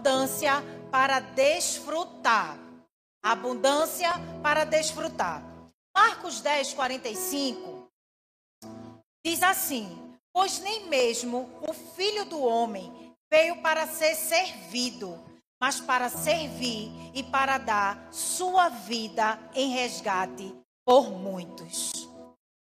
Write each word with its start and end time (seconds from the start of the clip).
abundância 0.00 0.54
para 0.90 1.20
desfrutar. 1.20 2.58
Abundância 3.22 4.10
para 4.42 4.64
desfrutar. 4.64 5.42
Marcos 5.94 6.40
10, 6.40 6.72
45 6.72 7.86
diz 9.24 9.42
assim: 9.42 10.18
Pois 10.32 10.58
nem 10.60 10.88
mesmo 10.88 11.50
o 11.68 11.74
filho 11.74 12.24
do 12.24 12.40
homem 12.40 13.14
veio 13.30 13.60
para 13.60 13.86
ser 13.86 14.14
servido, 14.14 15.22
mas 15.60 15.80
para 15.80 16.08
servir 16.08 16.90
e 17.12 17.22
para 17.22 17.58
dar 17.58 18.08
sua 18.10 18.70
vida 18.70 19.38
em 19.54 19.74
resgate 19.74 20.54
por 20.82 21.10
muitos. 21.10 22.09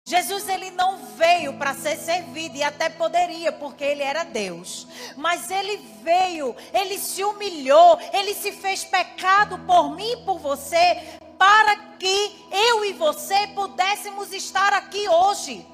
Jesus 0.06 0.50
ele 0.50 0.70
não 0.72 0.98
veio 1.16 1.54
para 1.54 1.72
ser 1.72 1.96
servido 1.96 2.58
e 2.58 2.62
até 2.62 2.90
poderia, 2.90 3.50
porque 3.50 3.82
ele 3.82 4.02
era 4.02 4.22
Deus. 4.22 4.86
Mas 5.16 5.50
ele 5.50 5.78
veio, 6.02 6.54
ele 6.74 6.98
se 6.98 7.24
humilhou, 7.24 7.98
ele 8.12 8.34
se 8.34 8.52
fez 8.52 8.84
pecado 8.84 9.58
por 9.60 9.96
mim 9.96 10.12
e 10.12 10.16
por 10.18 10.38
você, 10.38 11.18
para 11.38 11.76
que 11.98 12.46
eu 12.50 12.84
e 12.84 12.92
você 12.92 13.46
pudéssemos 13.54 14.30
estar 14.34 14.74
aqui 14.74 15.08
hoje. 15.08 15.66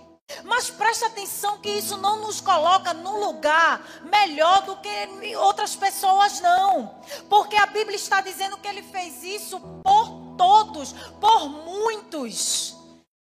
Mas 0.44 0.70
preste 0.70 1.04
atenção 1.04 1.58
que 1.58 1.68
isso 1.68 1.96
não 1.96 2.20
nos 2.20 2.40
coloca 2.40 2.94
num 2.94 3.18
lugar 3.18 3.84
melhor 4.04 4.62
do 4.62 4.76
que 4.76 5.34
outras 5.34 5.74
pessoas, 5.74 6.40
não. 6.40 7.02
Porque 7.28 7.56
a 7.56 7.66
Bíblia 7.66 7.96
está 7.96 8.20
dizendo 8.20 8.58
que 8.58 8.68
ele 8.68 8.84
fez 8.84 9.24
isso 9.24 9.58
por 9.82 10.36
todos, 10.36 10.92
por 11.20 11.48
muitos 11.48 12.78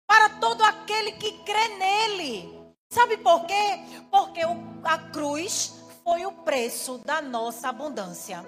para 0.09 0.27
todo 0.39 0.63
aquele 0.63 1.11
que 1.11 1.33
crê 1.43 1.67
nele. 1.77 2.59
Sabe 2.89 3.17
por 3.17 3.45
quê? 3.45 3.79
Porque 4.09 4.41
a 4.83 4.97
cruz 4.97 5.75
foi 6.03 6.25
o 6.25 6.31
preço 6.31 6.97
da 7.05 7.21
nossa 7.21 7.69
abundância. 7.69 8.43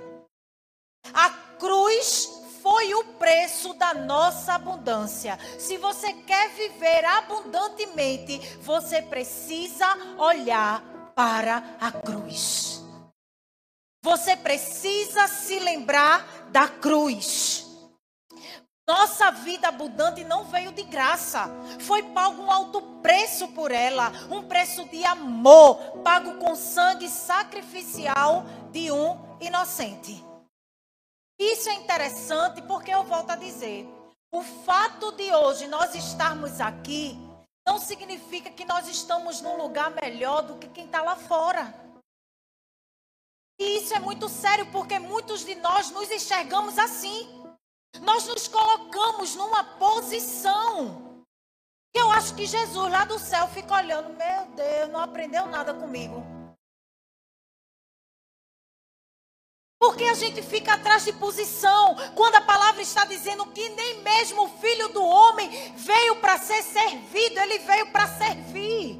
A 1.13 1.29
cruz 1.59 2.41
foi 2.63 2.95
o 2.95 3.03
preço 3.19 3.75
da 3.75 3.93
nossa 3.93 4.53
abundância. 4.53 5.37
Se 5.59 5.77
você 5.77 6.11
quer 6.13 6.49
viver 6.49 7.05
abundantemente, 7.05 8.39
você 8.61 8.99
precisa 9.03 9.85
olhar 10.17 10.81
para 11.15 11.77
a 11.79 11.91
cruz. 11.91 12.81
Você 14.03 14.35
precisa 14.35 15.27
se 15.27 15.59
lembrar 15.59 16.25
da 16.49 16.67
cruz. 16.67 17.60
Nossa 18.91 19.31
vida 19.31 19.69
abundante 19.69 20.21
não 20.25 20.43
veio 20.43 20.73
de 20.73 20.83
graça. 20.83 21.49
Foi 21.79 22.03
pago 22.03 22.41
um 22.41 22.51
alto 22.51 22.81
preço 23.01 23.47
por 23.47 23.71
ela. 23.71 24.11
Um 24.29 24.43
preço 24.43 24.83
de 24.89 25.05
amor, 25.05 25.77
pago 26.03 26.35
com 26.35 26.53
sangue 26.57 27.07
sacrificial 27.07 28.43
de 28.69 28.91
um 28.91 29.17
inocente. 29.39 30.21
Isso 31.39 31.69
é 31.69 31.75
interessante 31.75 32.61
porque 32.63 32.91
eu 32.91 33.05
volto 33.05 33.29
a 33.29 33.37
dizer: 33.37 33.87
o 34.29 34.41
fato 34.41 35.13
de 35.13 35.33
hoje 35.33 35.69
nós 35.69 35.95
estarmos 35.95 36.59
aqui 36.59 37.17
não 37.65 37.79
significa 37.79 38.49
que 38.49 38.65
nós 38.65 38.89
estamos 38.89 39.39
num 39.39 39.55
lugar 39.55 39.89
melhor 39.91 40.41
do 40.41 40.57
que 40.57 40.67
quem 40.67 40.83
está 40.83 41.01
lá 41.01 41.15
fora. 41.15 41.73
E 43.57 43.77
isso 43.77 43.93
é 43.93 43.99
muito 43.99 44.27
sério 44.27 44.69
porque 44.69 44.99
muitos 44.99 45.45
de 45.45 45.55
nós 45.55 45.89
nos 45.91 46.11
enxergamos 46.11 46.77
assim. 46.77 47.40
Nós 47.99 48.25
nos 48.27 48.47
colocamos 48.47 49.35
numa 49.35 49.63
posição. 49.63 51.23
que 51.93 51.99
Eu 51.99 52.09
acho 52.11 52.35
que 52.35 52.45
Jesus 52.45 52.91
lá 52.91 53.03
do 53.03 53.19
céu 53.19 53.47
fica 53.49 53.75
olhando, 53.75 54.13
meu 54.13 54.45
Deus, 54.55 54.89
não 54.89 55.01
aprendeu 55.01 55.45
nada 55.47 55.73
comigo. 55.73 56.23
Porque 59.81 60.03
a 60.03 60.13
gente 60.13 60.43
fica 60.43 60.75
atrás 60.75 61.03
de 61.03 61.11
posição, 61.11 61.95
quando 62.15 62.35
a 62.35 62.41
palavra 62.41 62.83
está 62.83 63.03
dizendo 63.03 63.51
que 63.51 63.67
nem 63.69 64.03
mesmo 64.03 64.43
o 64.43 64.59
filho 64.59 64.89
do 64.89 65.03
homem 65.03 65.75
veio 65.75 66.21
para 66.21 66.37
ser 66.37 66.61
servido, 66.61 67.39
ele 67.39 67.57
veio 67.57 67.91
para 67.91 68.07
servir. 68.07 68.99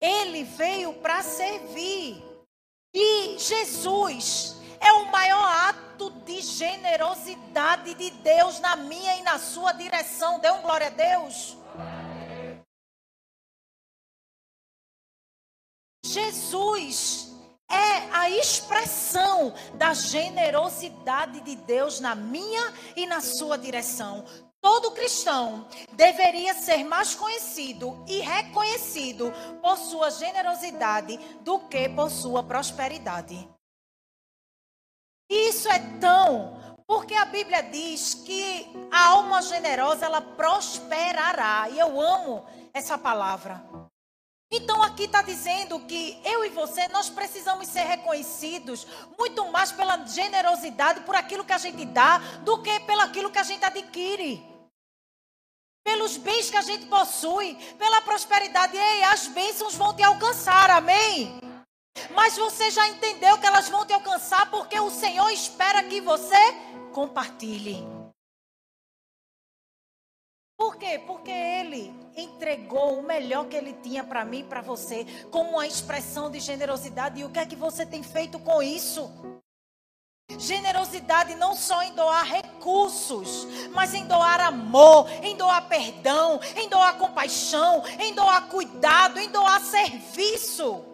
Ele 0.00 0.42
veio 0.44 0.94
para 1.02 1.22
servir. 1.22 2.24
E 2.94 3.38
Jesus, 3.38 4.56
é 4.80 4.92
o 4.92 5.10
maior 5.12 5.44
ato 5.68 6.10
de 6.24 6.40
generosidade 6.40 7.94
de 7.94 8.10
Deus 8.10 8.58
na 8.60 8.74
minha 8.76 9.16
e 9.18 9.22
na 9.22 9.38
sua 9.38 9.72
direção. 9.72 10.40
Dê 10.40 10.50
um 10.50 10.62
glória 10.62 10.88
a 10.88 10.90
Deus. 10.90 11.56
Jesus 16.04 17.30
é 17.70 18.10
a 18.12 18.28
expressão 18.28 19.54
da 19.74 19.94
generosidade 19.94 21.40
de 21.42 21.54
Deus 21.54 22.00
na 22.00 22.14
minha 22.14 22.74
e 22.96 23.06
na 23.06 23.20
sua 23.20 23.56
direção. 23.56 24.24
Todo 24.60 24.90
cristão 24.90 25.66
deveria 25.92 26.52
ser 26.54 26.84
mais 26.84 27.14
conhecido 27.14 28.04
e 28.06 28.20
reconhecido 28.20 29.32
por 29.62 29.76
sua 29.78 30.10
generosidade 30.10 31.16
do 31.42 31.60
que 31.60 31.88
por 31.88 32.10
sua 32.10 32.42
prosperidade. 32.42 33.48
Isso 35.30 35.68
é 35.68 35.78
tão, 36.00 36.60
porque 36.88 37.14
a 37.14 37.24
Bíblia 37.24 37.62
diz 37.62 38.14
que 38.14 38.66
a 38.90 39.10
alma 39.10 39.40
generosa 39.40 40.04
ela 40.04 40.20
prosperará. 40.20 41.68
E 41.70 41.78
eu 41.78 42.00
amo 42.00 42.44
essa 42.74 42.98
palavra. 42.98 43.64
Então 44.50 44.82
aqui 44.82 45.04
está 45.04 45.22
dizendo 45.22 45.78
que 45.86 46.20
eu 46.24 46.44
e 46.44 46.48
você 46.48 46.88
nós 46.88 47.08
precisamos 47.08 47.68
ser 47.68 47.84
reconhecidos 47.84 48.84
muito 49.16 49.48
mais 49.52 49.70
pela 49.70 50.04
generosidade, 50.04 51.02
por 51.02 51.14
aquilo 51.14 51.44
que 51.44 51.52
a 51.52 51.58
gente 51.58 51.84
dá, 51.84 52.18
do 52.42 52.60
que 52.60 52.80
pelo 52.80 53.02
aquilo 53.02 53.30
que 53.30 53.38
a 53.38 53.44
gente 53.44 53.64
adquire. 53.64 54.44
Pelos 55.84 56.16
bens 56.16 56.50
que 56.50 56.56
a 56.56 56.62
gente 56.62 56.86
possui, 56.86 57.54
pela 57.78 58.02
prosperidade. 58.02 58.76
Ei, 58.76 59.04
as 59.04 59.28
bênçãos 59.28 59.76
vão 59.76 59.94
te 59.94 60.02
alcançar, 60.02 60.70
amém? 60.70 61.49
Mas 62.14 62.36
você 62.36 62.70
já 62.70 62.86
entendeu 62.88 63.38
que 63.38 63.46
elas 63.46 63.68
vão 63.68 63.86
te 63.86 63.92
alcançar 63.92 64.50
porque 64.50 64.78
o 64.78 64.90
Senhor 64.90 65.30
espera 65.30 65.82
que 65.82 66.00
você 66.00 66.36
compartilhe. 66.92 67.86
Por 70.60 70.76
quê? 70.76 71.02
Porque 71.06 71.30
Ele 71.30 71.90
entregou 72.14 72.98
o 72.98 73.02
melhor 73.02 73.46
que 73.46 73.56
Ele 73.56 73.72
tinha 73.72 74.04
para 74.04 74.26
mim 74.26 74.40
e 74.40 74.44
para 74.44 74.60
você, 74.60 75.06
como 75.30 75.52
uma 75.52 75.66
expressão 75.66 76.30
de 76.30 76.38
generosidade. 76.38 77.18
E 77.18 77.24
o 77.24 77.30
que 77.30 77.38
é 77.38 77.46
que 77.46 77.56
você 77.56 77.86
tem 77.86 78.02
feito 78.02 78.38
com 78.38 78.62
isso? 78.62 79.10
Generosidade 80.38 81.34
não 81.34 81.56
só 81.56 81.82
em 81.82 81.94
doar 81.94 82.24
recursos, 82.24 83.46
mas 83.72 83.94
em 83.94 84.06
doar 84.06 84.40
amor, 84.40 85.08
em 85.22 85.34
doar 85.34 85.66
perdão, 85.66 86.38
em 86.54 86.68
doar 86.68 86.98
compaixão, 86.98 87.82
em 87.98 88.14
doar 88.14 88.48
cuidado, 88.48 89.18
em 89.18 89.30
doar 89.30 89.62
serviço. 89.62 90.89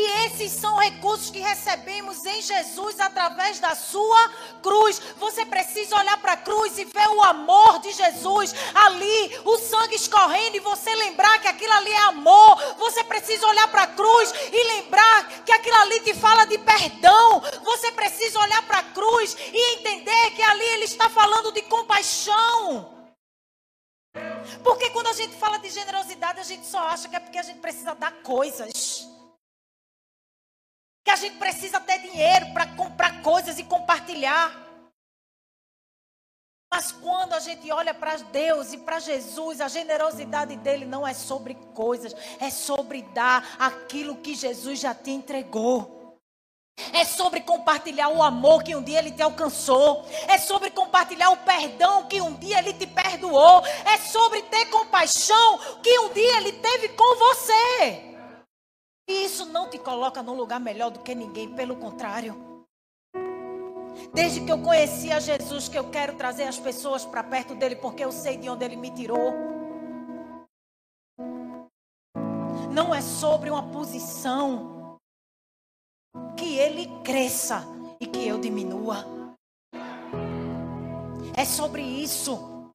E 0.00 0.24
esses 0.24 0.52
são 0.52 0.78
recursos 0.78 1.28
que 1.28 1.40
recebemos 1.40 2.24
em 2.24 2.40
Jesus 2.40 2.98
através 2.98 3.60
da 3.60 3.74
sua 3.74 4.30
cruz. 4.62 4.98
Você 5.18 5.44
precisa 5.44 5.94
olhar 5.94 6.16
para 6.22 6.32
a 6.32 6.36
cruz 6.38 6.78
e 6.78 6.86
ver 6.86 7.06
o 7.08 7.22
amor 7.22 7.80
de 7.80 7.92
Jesus 7.92 8.54
ali, 8.74 9.38
o 9.44 9.58
sangue 9.58 9.96
escorrendo 9.96 10.56
e 10.56 10.60
você 10.60 10.94
lembrar 10.94 11.38
que 11.42 11.48
aquilo 11.48 11.74
ali 11.74 11.90
é 11.90 11.98
amor. 12.04 12.56
Você 12.78 13.04
precisa 13.04 13.46
olhar 13.46 13.68
para 13.68 13.82
a 13.82 13.88
cruz 13.88 14.32
e 14.50 14.64
lembrar 14.78 15.28
que 15.44 15.52
aquilo 15.52 15.76
ali 15.76 16.00
te 16.00 16.14
fala 16.14 16.46
de 16.46 16.56
perdão. 16.56 17.42
Você 17.62 17.92
precisa 17.92 18.40
olhar 18.40 18.62
para 18.62 18.78
a 18.78 18.84
cruz 18.84 19.36
e 19.52 19.74
entender 19.74 20.30
que 20.30 20.42
ali 20.42 20.64
ele 20.64 20.84
está 20.84 21.10
falando 21.10 21.52
de 21.52 21.60
compaixão. 21.60 22.96
Porque 24.64 24.88
quando 24.88 25.08
a 25.08 25.12
gente 25.12 25.36
fala 25.36 25.58
de 25.58 25.68
generosidade, 25.68 26.40
a 26.40 26.44
gente 26.44 26.66
só 26.66 26.78
acha 26.88 27.06
que 27.06 27.16
é 27.16 27.20
porque 27.20 27.38
a 27.38 27.42
gente 27.42 27.60
precisa 27.60 27.94
dar 27.94 28.12
coisas 28.22 29.09
que 31.10 31.14
a 31.14 31.16
gente 31.16 31.38
precisa 31.38 31.80
ter 31.80 31.98
dinheiro 31.98 32.52
para 32.52 32.68
comprar 32.68 33.20
coisas 33.20 33.58
e 33.58 33.64
compartilhar. 33.64 34.56
Mas 36.72 36.92
quando 36.92 37.32
a 37.32 37.40
gente 37.40 37.68
olha 37.72 37.92
para 37.92 38.16
Deus 38.16 38.72
e 38.72 38.78
para 38.78 39.00
Jesus, 39.00 39.60
a 39.60 39.66
generosidade 39.66 40.54
dele 40.54 40.84
não 40.84 41.04
é 41.06 41.12
sobre 41.12 41.56
coisas, 41.74 42.14
é 42.38 42.48
sobre 42.48 43.02
dar 43.02 43.56
aquilo 43.58 44.18
que 44.18 44.36
Jesus 44.36 44.78
já 44.78 44.94
te 44.94 45.10
entregou. 45.10 46.16
É 46.92 47.04
sobre 47.04 47.40
compartilhar 47.40 48.08
o 48.08 48.22
amor 48.22 48.62
que 48.62 48.76
um 48.76 48.82
dia 48.82 49.00
ele 49.00 49.10
te 49.10 49.20
alcançou. 49.20 50.06
É 50.28 50.38
sobre 50.38 50.70
compartilhar 50.70 51.30
o 51.30 51.38
perdão 51.38 52.06
que 52.06 52.20
um 52.20 52.34
dia 52.34 52.60
ele 52.60 52.72
te 52.72 52.86
perdoou. 52.86 53.64
É 53.84 53.98
sobre 53.98 54.42
ter 54.42 54.66
compaixão 54.66 55.58
que 55.82 55.98
um 55.98 56.12
dia 56.12 56.36
ele 56.36 56.52
teve 56.52 56.90
com 56.90 57.16
você. 57.18 58.09
Não 59.60 59.68
te 59.68 59.78
coloca 59.78 60.22
num 60.22 60.32
lugar 60.32 60.58
melhor 60.58 60.90
do 60.90 61.00
que 61.00 61.14
ninguém, 61.14 61.54
pelo 61.54 61.76
contrário. 61.76 62.64
Desde 64.14 64.40
que 64.40 64.50
eu 64.50 64.62
conheci 64.62 65.12
a 65.12 65.20
Jesus, 65.20 65.68
que 65.68 65.78
eu 65.78 65.90
quero 65.90 66.16
trazer 66.16 66.44
as 66.44 66.58
pessoas 66.58 67.04
para 67.04 67.22
perto 67.22 67.54
dele, 67.54 67.76
porque 67.76 68.02
eu 68.02 68.10
sei 68.10 68.38
de 68.38 68.48
onde 68.48 68.64
ele 68.64 68.76
me 68.76 68.90
tirou. 68.90 69.34
Não 72.72 72.94
é 72.94 73.02
sobre 73.02 73.50
uma 73.50 73.70
posição. 73.70 74.98
que 76.38 76.56
ele 76.56 76.86
cresça 77.04 77.62
e 78.00 78.06
que 78.06 78.26
eu 78.26 78.38
diminua. 78.38 79.04
É 81.36 81.44
sobre 81.44 81.82
isso. 81.82 82.72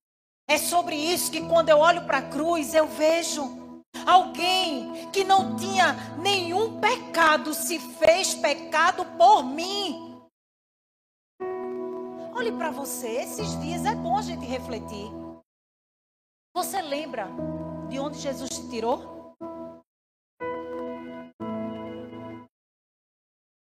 É 0.48 0.60
sobre 0.60 0.96
isso 0.96 1.32
que 1.32 1.42
quando 1.48 1.70
eu 1.70 1.80
olho 1.80 2.06
para 2.06 2.20
a 2.20 2.30
cruz 2.30 2.76
eu 2.76 2.88
vejo 2.88 3.65
alguém 4.06 5.10
que 5.12 5.24
não 5.24 5.56
tinha 5.56 5.94
nenhum 6.22 6.80
pecado 6.80 7.54
se 7.54 7.80
fez 7.80 8.34
pecado 8.34 9.06
por 9.18 9.44
mim. 9.44 10.20
Olhe 12.34 12.52
para 12.52 12.70
você, 12.70 13.08
esses 13.08 13.60
dias 13.62 13.86
é 13.86 13.96
bom 13.96 14.18
a 14.18 14.22
gente 14.22 14.46
refletir. 14.46 15.10
Você 16.54 16.82
lembra 16.82 17.30
de 17.90 18.00
onde 18.00 18.20
Jesus 18.20 18.50
te 18.50 18.70
tirou? 18.70 19.16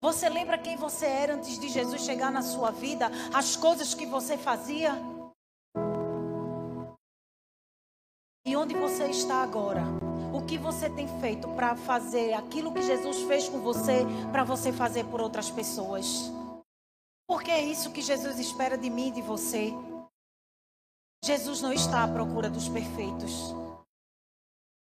Você 0.01 0.27
lembra 0.29 0.57
quem 0.57 0.75
você 0.75 1.05
era 1.05 1.35
antes 1.35 1.59
de 1.59 1.69
Jesus 1.69 2.01
chegar 2.01 2.31
na 2.31 2.41
sua 2.41 2.71
vida? 2.71 3.09
As 3.33 3.55
coisas 3.55 3.93
que 3.93 4.05
você 4.05 4.37
fazia? 4.37 4.93
E 8.45 8.55
onde 8.55 8.73
você 8.73 9.05
está 9.05 9.43
agora? 9.43 9.83
O 10.33 10.45
que 10.45 10.57
você 10.57 10.89
tem 10.89 11.07
feito 11.19 11.45
para 11.49 11.75
fazer 11.75 12.33
aquilo 12.33 12.73
que 12.73 12.81
Jesus 12.81 13.23
fez 13.23 13.49
com 13.49 13.59
você, 13.59 14.05
para 14.31 14.45
você 14.45 14.71
fazer 14.71 15.03
por 15.05 15.19
outras 15.19 15.51
pessoas? 15.51 16.31
Porque 17.27 17.51
é 17.51 17.61
isso 17.61 17.91
que 17.91 18.01
Jesus 18.01 18.39
espera 18.39 18.77
de 18.77 18.89
mim 18.89 19.09
e 19.09 19.11
de 19.11 19.21
você. 19.21 19.73
Jesus 21.23 21.61
não 21.61 21.73
está 21.73 22.05
à 22.05 22.07
procura 22.07 22.49
dos 22.49 22.69
perfeitos. 22.69 23.53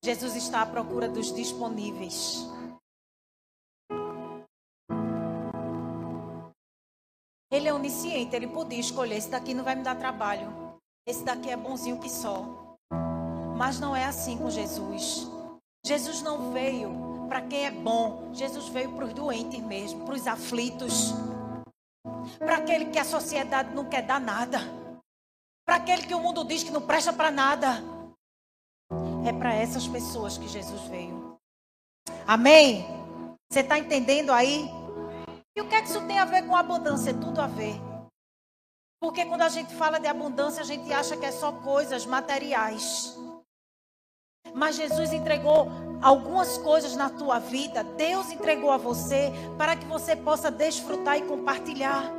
Jesus 0.04 0.34
está 0.34 0.62
à 0.62 0.66
procura 0.66 1.08
dos 1.08 1.32
disponíveis. 1.32 2.44
Ele 7.52 7.68
é 7.68 7.72
onisciente, 7.72 8.34
ele 8.34 8.48
podia 8.48 8.80
escolher: 8.80 9.16
esse 9.16 9.30
daqui 9.30 9.54
não 9.54 9.62
vai 9.62 9.76
me 9.76 9.84
dar 9.84 9.96
trabalho, 9.96 10.80
esse 11.06 11.24
daqui 11.24 11.50
é 11.50 11.56
bonzinho 11.56 12.00
que 12.00 12.10
só. 12.10 12.76
Mas 13.56 13.78
não 13.78 13.94
é 13.94 14.04
assim 14.04 14.36
com 14.36 14.50
Jesus. 14.50 15.35
Jesus 15.86 16.20
não 16.20 16.50
veio 16.50 16.90
para 17.28 17.42
quem 17.42 17.64
é 17.64 17.70
bom, 17.70 18.30
Jesus 18.32 18.68
veio 18.68 18.90
para 18.96 19.04
os 19.04 19.12
doentes 19.12 19.60
mesmo, 19.60 20.04
para 20.04 20.16
os 20.16 20.26
aflitos, 20.26 21.14
para 22.38 22.56
aquele 22.56 22.86
que 22.86 22.98
a 22.98 23.04
sociedade 23.04 23.72
não 23.72 23.84
quer 23.84 24.02
dar 24.02 24.20
nada. 24.20 24.58
Para 25.64 25.76
aquele 25.76 26.02
que 26.02 26.12
o 26.12 26.18
mundo 26.18 26.42
diz 26.42 26.64
que 26.64 26.72
não 26.72 26.82
presta 26.82 27.12
para 27.12 27.30
nada. 27.30 27.84
É 29.24 29.32
para 29.32 29.54
essas 29.54 29.86
pessoas 29.86 30.36
que 30.36 30.48
Jesus 30.48 30.82
veio. 30.88 31.38
Amém? 32.26 32.84
Você 33.48 33.60
está 33.60 33.78
entendendo 33.78 34.32
aí? 34.32 34.68
E 35.56 35.60
o 35.60 35.68
que 35.68 35.74
é 35.76 35.82
que 35.82 35.88
isso 35.88 36.04
tem 36.08 36.18
a 36.18 36.24
ver 36.24 36.48
com 36.48 36.56
abundância? 36.56 37.14
Tudo 37.14 37.40
a 37.40 37.46
ver. 37.46 37.80
Porque 39.00 39.24
quando 39.24 39.42
a 39.42 39.48
gente 39.48 39.72
fala 39.76 40.00
de 40.00 40.08
abundância, 40.08 40.62
a 40.62 40.66
gente 40.66 40.92
acha 40.92 41.16
que 41.16 41.26
é 41.26 41.30
só 41.30 41.52
coisas 41.52 42.04
materiais. 42.04 43.16
Mas 44.54 44.76
Jesus 44.76 45.12
entregou 45.12 45.70
algumas 46.02 46.58
coisas 46.58 46.94
na 46.94 47.08
tua 47.10 47.38
vida, 47.38 47.82
Deus 47.96 48.30
entregou 48.30 48.70
a 48.70 48.76
você 48.76 49.32
para 49.56 49.76
que 49.76 49.86
você 49.86 50.14
possa 50.14 50.50
desfrutar 50.50 51.18
e 51.18 51.22
compartilhar. 51.22 52.10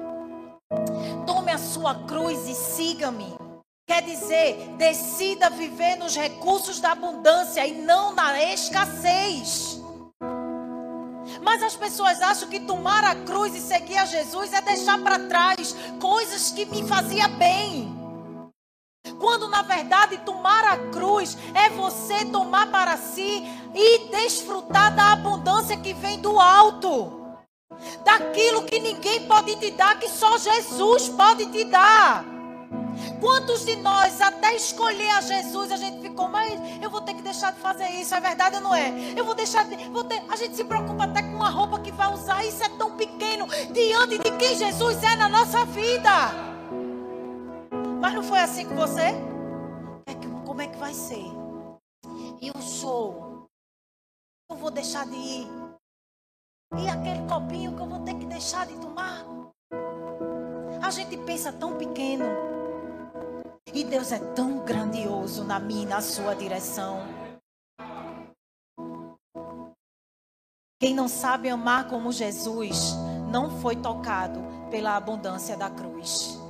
Tome 1.25 1.51
a 1.51 1.57
sua 1.57 1.95
cruz 2.05 2.47
e 2.47 2.53
siga-me. 2.53 3.35
Quer 3.87 4.01
dizer, 4.01 4.75
decida 4.77 5.49
viver 5.49 5.95
nos 5.95 6.15
recursos 6.15 6.81
da 6.81 6.91
abundância 6.91 7.65
e 7.65 7.73
não 7.73 8.13
na 8.13 8.43
escassez. 8.43 9.81
Mas 11.41 11.63
as 11.63 11.75
pessoas 11.75 12.21
acham 12.21 12.49
que 12.49 12.59
tomar 12.59 13.03
a 13.05 13.15
cruz 13.15 13.55
e 13.55 13.61
seguir 13.61 13.97
a 13.97 14.05
Jesus 14.05 14.51
é 14.51 14.61
deixar 14.61 15.01
para 15.01 15.19
trás 15.19 15.73
coisas 16.01 16.51
que 16.51 16.65
me 16.65 16.85
fazia 16.85 17.29
bem. 17.29 17.96
Quando 19.19 19.47
na 19.47 19.61
verdade 19.61 20.17
tomar 20.19 20.63
a 20.65 20.77
cruz 20.89 21.37
é 21.53 21.69
você 21.69 22.25
tomar 22.25 22.67
para 22.71 22.97
si 22.97 23.43
e 23.73 24.09
desfrutar 24.09 24.95
da 24.95 25.13
abundância 25.13 25.77
que 25.77 25.93
vem 25.93 26.19
do 26.19 26.39
alto 26.39 27.17
daquilo 28.03 28.63
que 28.63 28.79
ninguém 28.79 29.27
pode 29.27 29.55
te 29.57 29.71
dar, 29.71 29.99
que 29.99 30.09
só 30.09 30.37
Jesus 30.37 31.09
pode 31.09 31.45
te 31.47 31.63
dar. 31.65 32.25
Quantos 33.19 33.65
de 33.65 33.75
nós, 33.77 34.19
até 34.21 34.55
escolher 34.55 35.09
a 35.11 35.21
Jesus, 35.21 35.71
a 35.71 35.77
gente 35.77 36.01
ficou, 36.01 36.27
mas 36.27 36.59
eu 36.81 36.89
vou 36.89 37.01
ter 37.01 37.13
que 37.13 37.21
deixar 37.21 37.51
de 37.51 37.59
fazer 37.59 37.87
isso, 37.89 38.13
é 38.15 38.19
verdade 38.19 38.55
ou 38.55 38.61
não 38.61 38.75
é? 38.75 38.91
Eu 39.15 39.23
vou 39.23 39.35
deixar 39.35 39.65
de. 39.65 39.75
Vou 39.89 40.03
ter, 40.03 40.21
a 40.29 40.35
gente 40.35 40.55
se 40.55 40.63
preocupa 40.63 41.03
até 41.03 41.21
com 41.21 41.35
uma 41.35 41.49
roupa 41.49 41.79
que 41.79 41.91
vai 41.91 42.11
usar, 42.11 42.43
isso 42.43 42.63
é 42.63 42.69
tão 42.69 42.91
pequeno 42.91 43.47
diante 43.71 44.17
de 44.17 44.31
quem 44.31 44.55
Jesus 44.55 45.03
é 45.03 45.15
na 45.15 45.29
nossa 45.29 45.65
vida. 45.65 46.46
Mas 48.07 48.15
não 48.15 48.23
foi 48.23 48.39
assim 48.39 48.65
com 48.65 48.73
você? 48.73 49.01
É 50.05 50.45
como 50.45 50.61
é 50.61 50.67
que 50.67 50.77
vai 50.77 50.93
ser? 50.93 51.25
E 52.41 52.49
o? 52.51 53.47
Eu 54.49 54.55
vou 54.55 54.71
deixar 54.71 55.05
de 55.05 55.17
ir. 55.17 55.47
E 56.77 56.87
aquele 56.87 57.27
copinho 57.27 57.75
que 57.75 57.81
eu 57.81 57.85
vou 57.85 57.99
ter 58.05 58.13
que 58.13 58.25
deixar 58.25 58.65
de 58.65 58.79
tomar? 58.79 59.25
A 60.81 60.89
gente 60.89 61.17
pensa 61.17 61.51
tão 61.51 61.77
pequeno. 61.77 62.23
E 63.73 63.83
Deus 63.83 64.13
é 64.13 64.19
tão 64.33 64.63
grandioso 64.63 65.43
na 65.43 65.59
minha 65.59 65.83
e 65.83 65.85
na 65.85 65.99
sua 65.99 66.33
direção. 66.33 67.01
Quem 70.79 70.95
não 70.95 71.09
sabe 71.09 71.49
amar 71.49 71.89
como 71.89 72.13
Jesus 72.13 72.93
não 73.29 73.59
foi 73.59 73.75
tocado 73.75 74.39
pela 74.71 74.95
abundância 74.95 75.57
da 75.57 75.69
cruz. 75.69 76.46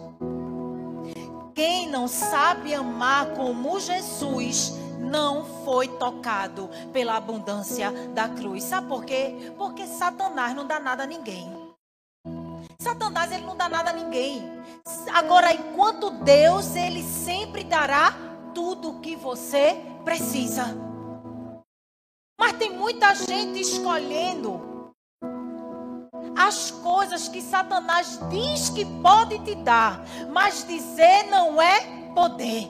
Quem 1.57 1.89
não 1.89 2.07
sabe 2.07 2.75
amar 2.75 3.33
como 3.33 3.79
Jesus 3.79 4.73
não 4.99 5.43
foi 5.65 5.87
tocado 5.87 6.69
pela 6.93 7.17
abundância 7.17 7.91
da 8.09 8.29
cruz. 8.29 8.63
Sabe 8.63 8.87
por 8.87 9.03
quê? 9.03 9.33
Porque 9.57 9.87
Satanás 9.87 10.55
não 10.55 10.67
dá 10.67 10.79
nada 10.79 11.01
a 11.01 11.07
ninguém. 11.07 11.51
Satanás 12.79 13.31
ele 13.31 13.43
não 13.43 13.57
dá 13.57 13.67
nada 13.67 13.89
a 13.89 13.93
ninguém. 13.93 14.43
Agora, 15.11 15.51
enquanto 15.51 16.11
Deus, 16.11 16.75
ele 16.75 17.01
sempre 17.01 17.63
dará 17.63 18.13
tudo 18.53 18.91
o 18.91 18.99
que 18.99 19.15
você 19.15 19.81
precisa. 20.05 20.77
Mas 22.39 22.53
tem 22.53 22.69
muita 22.69 23.15
gente 23.15 23.61
escolhendo 23.61 24.76
as 26.37 26.69
coisas 26.69 27.27
que 27.27 27.41
Satanás 27.41 28.19
diz 28.29 28.69
que 28.69 28.85
pode 29.01 29.39
te 29.39 29.55
dar, 29.55 29.99
mas 30.31 30.65
dizer 30.65 31.23
não 31.23 31.61
é 31.61 31.81
poder. 32.13 32.69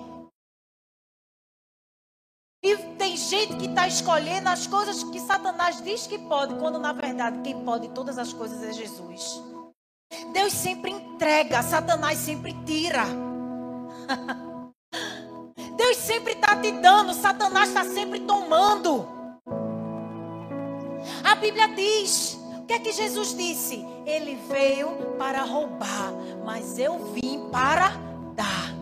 E 2.64 2.76
tem 2.98 3.16
gente 3.16 3.56
que 3.58 3.68
está 3.68 3.88
escolhendo 3.88 4.50
as 4.50 4.66
coisas 4.66 5.04
que 5.04 5.20
Satanás 5.20 5.80
diz 5.82 6.08
que 6.08 6.18
pode, 6.18 6.56
quando 6.56 6.80
na 6.80 6.94
verdade 6.94 7.42
quem 7.42 7.64
pode 7.64 7.90
todas 7.90 8.18
as 8.18 8.34
coisas 8.34 8.64
é 8.64 8.74
Jesus. 8.74 9.44
Deus 10.34 10.54
sempre 10.54 10.92
entrega, 10.92 11.62
Satanás 11.62 12.18
sempre 12.20 12.54
tira. 12.66 13.04
Deus 15.78 15.98
sempre 15.98 16.34
está 16.34 16.56
te 16.56 16.72
dando, 16.72 17.14
Satanás 17.14 17.70
está 17.70 17.84
sempre 17.84 18.22
tomando. 18.22 19.08
A 21.24 21.36
Bíblia 21.36 21.68
diz: 21.76 22.40
que 22.68 22.74
é 22.74 22.80
que 22.80 22.92
Jesus 22.92 23.34
disse? 23.34 23.86
Ele 24.06 24.36
veio 24.50 24.90
para 25.18 25.42
roubar, 25.42 26.12
mas 26.46 26.78
eu 26.78 27.14
vim 27.14 27.50
para 27.50 27.94
dar. 28.36 28.76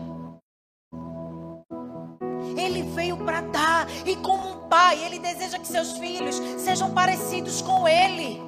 Ele 2.58 2.82
veio 2.82 3.16
para 3.18 3.40
dar. 3.42 3.86
E 4.04 4.16
como 4.16 4.48
um 4.48 4.68
pai, 4.68 5.04
ele 5.04 5.20
deseja 5.20 5.58
que 5.58 5.68
seus 5.68 5.92
filhos 5.98 6.36
sejam 6.58 6.92
parecidos 6.92 7.62
com 7.62 7.86
ele. 7.86 8.42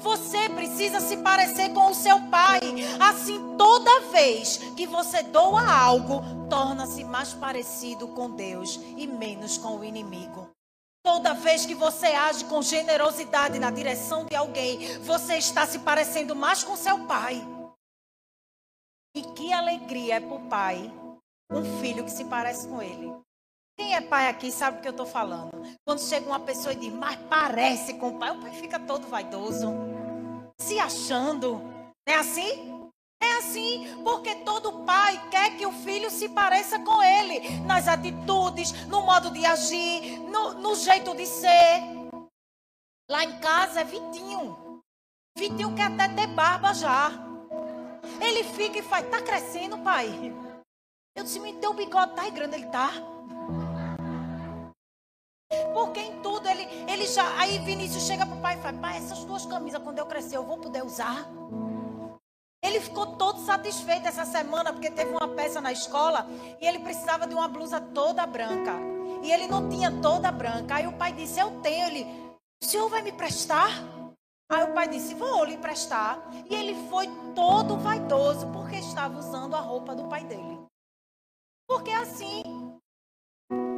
Você 0.00 0.48
precisa 0.48 1.00
se 1.00 1.18
parecer 1.18 1.72
com 1.72 1.90
o 1.90 1.94
seu 1.94 2.20
pai. 2.22 2.60
Assim, 2.98 3.56
toda 3.56 4.00
vez 4.10 4.58
que 4.76 4.84
você 4.84 5.22
doa 5.22 5.62
algo, 5.62 6.22
torna-se 6.50 7.04
mais 7.04 7.32
parecido 7.32 8.08
com 8.08 8.30
Deus 8.30 8.80
e 8.96 9.06
menos 9.06 9.56
com 9.56 9.78
o 9.78 9.84
inimigo. 9.84 10.45
Toda 11.06 11.34
vez 11.34 11.64
que 11.64 11.72
você 11.72 12.06
age 12.06 12.44
com 12.46 12.60
generosidade 12.60 13.60
na 13.60 13.70
direção 13.70 14.24
de 14.24 14.34
alguém, 14.34 14.98
você 15.02 15.36
está 15.36 15.64
se 15.64 15.78
parecendo 15.78 16.34
mais 16.34 16.64
com 16.64 16.74
seu 16.74 17.06
pai. 17.06 17.46
E 19.14 19.22
que 19.22 19.52
alegria 19.52 20.16
é 20.16 20.20
para 20.20 20.34
o 20.34 20.48
pai 20.48 20.92
um 21.52 21.80
filho 21.80 22.04
que 22.04 22.10
se 22.10 22.24
parece 22.24 22.66
com 22.66 22.82
ele. 22.82 23.14
Quem 23.78 23.94
é 23.94 24.00
pai 24.00 24.26
aqui 24.26 24.50
sabe 24.50 24.78
o 24.78 24.80
que 24.82 24.88
eu 24.88 24.90
estou 24.90 25.06
falando. 25.06 25.52
Quando 25.86 26.00
chega 26.00 26.26
uma 26.26 26.40
pessoa 26.40 26.72
e 26.72 26.76
diz, 26.76 26.92
mas 26.92 27.16
parece 27.28 27.94
com 27.94 28.08
o 28.08 28.18
pai, 28.18 28.32
o 28.32 28.40
pai 28.40 28.50
fica 28.54 28.80
todo 28.80 29.06
vaidoso, 29.06 29.68
se 30.58 30.80
achando. 30.80 31.60
Não 32.04 32.14
é 32.14 32.16
assim? 32.16 32.75
É 33.22 33.38
assim, 33.38 34.02
porque 34.02 34.34
todo 34.36 34.84
pai 34.84 35.28
quer 35.30 35.56
que 35.56 35.66
o 35.66 35.72
filho 35.72 36.10
se 36.10 36.28
pareça 36.28 36.78
com 36.80 37.02
ele, 37.02 37.60
nas 37.60 37.88
atitudes, 37.88 38.72
no 38.86 39.02
modo 39.02 39.30
de 39.30 39.44
agir, 39.44 40.18
no, 40.20 40.54
no 40.54 40.74
jeito 40.74 41.14
de 41.14 41.26
ser. 41.26 41.82
Lá 43.10 43.24
em 43.24 43.38
casa 43.40 43.80
é 43.80 43.84
Vitinho. 43.84 44.82
Vitinho 45.36 45.74
quer 45.74 45.92
até 45.92 46.08
ter 46.08 46.26
barba 46.28 46.74
já. 46.74 47.10
Ele 48.20 48.44
fica 48.44 48.78
e 48.78 48.82
faz, 48.82 49.08
tá 49.08 49.22
crescendo, 49.22 49.78
pai. 49.78 50.34
Eu 51.16 51.24
disse, 51.24 51.40
me 51.40 51.54
teu 51.54 51.72
bigode 51.72 52.14
tá 52.14 52.28
grande, 52.28 52.56
ele 52.56 52.66
tá. 52.66 52.90
Porque 55.72 56.00
em 56.00 56.20
tudo 56.20 56.48
ele, 56.48 56.66
ele 56.90 57.06
já. 57.06 57.38
Aí 57.38 57.58
Vinícius 57.58 58.06
chega 58.06 58.26
pro 58.26 58.36
pai 58.38 58.58
e 58.58 58.62
fala: 58.62 58.78
Pai, 58.78 58.96
essas 58.96 59.24
duas 59.24 59.46
camisas, 59.46 59.82
quando 59.82 59.98
eu 59.98 60.06
crescer, 60.06 60.36
eu 60.36 60.44
vou 60.44 60.58
poder 60.58 60.82
usar. 60.84 61.26
Ele 62.66 62.80
ficou 62.80 63.06
todo 63.06 63.38
satisfeito 63.38 64.08
essa 64.08 64.24
semana 64.24 64.72
porque 64.72 64.90
teve 64.90 65.12
uma 65.12 65.28
peça 65.28 65.60
na 65.60 65.70
escola 65.70 66.26
e 66.60 66.66
ele 66.66 66.80
precisava 66.80 67.24
de 67.24 67.32
uma 67.32 67.46
blusa 67.46 67.80
toda 67.80 68.26
branca. 68.26 68.72
E 69.22 69.30
ele 69.30 69.46
não 69.46 69.68
tinha 69.68 69.88
toda 70.02 70.32
branca. 70.32 70.74
Aí 70.74 70.86
o 70.88 70.92
pai 70.94 71.12
disse: 71.12 71.38
Eu 71.38 71.60
tenho. 71.60 71.86
Ele, 71.86 72.04
o 72.60 72.66
senhor 72.66 72.88
vai 72.88 73.02
me 73.02 73.12
prestar? 73.12 73.70
Aí 74.50 74.64
o 74.64 74.74
pai 74.74 74.88
disse: 74.88 75.14
Vou 75.14 75.44
lhe 75.44 75.54
emprestar. 75.54 76.20
E 76.50 76.54
ele 76.54 76.74
foi 76.88 77.06
todo 77.36 77.76
vaidoso 77.76 78.48
porque 78.48 78.76
estava 78.76 79.16
usando 79.16 79.54
a 79.54 79.60
roupa 79.60 79.94
do 79.94 80.08
pai 80.08 80.24
dele. 80.24 80.58
Porque 81.68 81.90
é 81.90 81.96
assim. 81.96 82.42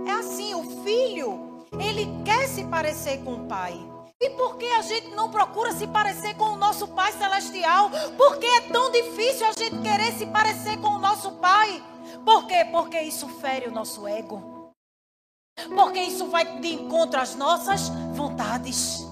É 0.06 0.12
assim. 0.12 0.54
O 0.54 0.82
filho, 0.82 1.66
ele 1.78 2.06
quer 2.24 2.48
se 2.48 2.64
parecer 2.64 3.22
com 3.22 3.34
o 3.34 3.46
pai. 3.46 3.87
E 4.20 4.30
por 4.30 4.56
que 4.58 4.66
a 4.66 4.82
gente 4.82 5.08
não 5.10 5.30
procura 5.30 5.72
se 5.72 5.86
parecer 5.86 6.36
com 6.36 6.46
o 6.46 6.56
nosso 6.56 6.88
Pai 6.88 7.12
Celestial? 7.12 7.88
Por 8.16 8.38
que 8.38 8.46
é 8.46 8.68
tão 8.72 8.90
difícil 8.90 9.46
a 9.46 9.52
gente 9.52 9.80
querer 9.80 10.12
se 10.12 10.26
parecer 10.26 10.76
com 10.80 10.88
o 10.88 10.98
nosso 10.98 11.38
Pai? 11.38 11.80
Por 12.24 12.46
quê? 12.48 12.64
Porque 12.72 13.00
isso 13.00 13.28
fere 13.28 13.68
o 13.68 13.70
nosso 13.70 14.08
ego. 14.08 14.72
Porque 15.74 16.00
isso 16.00 16.28
vai 16.28 16.60
de 16.60 16.68
encontro 16.68 17.20
às 17.20 17.36
nossas 17.36 17.88
vontades. 18.16 19.02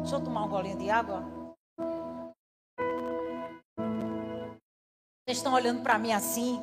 Deixa 0.00 0.16
eu 0.16 0.24
tomar 0.24 0.44
um 0.44 0.48
golinho 0.48 0.78
de 0.78 0.88
água. 0.88 1.22
Vocês 5.26 5.38
estão 5.38 5.52
olhando 5.52 5.82
para 5.82 5.98
mim 5.98 6.12
assim? 6.12 6.58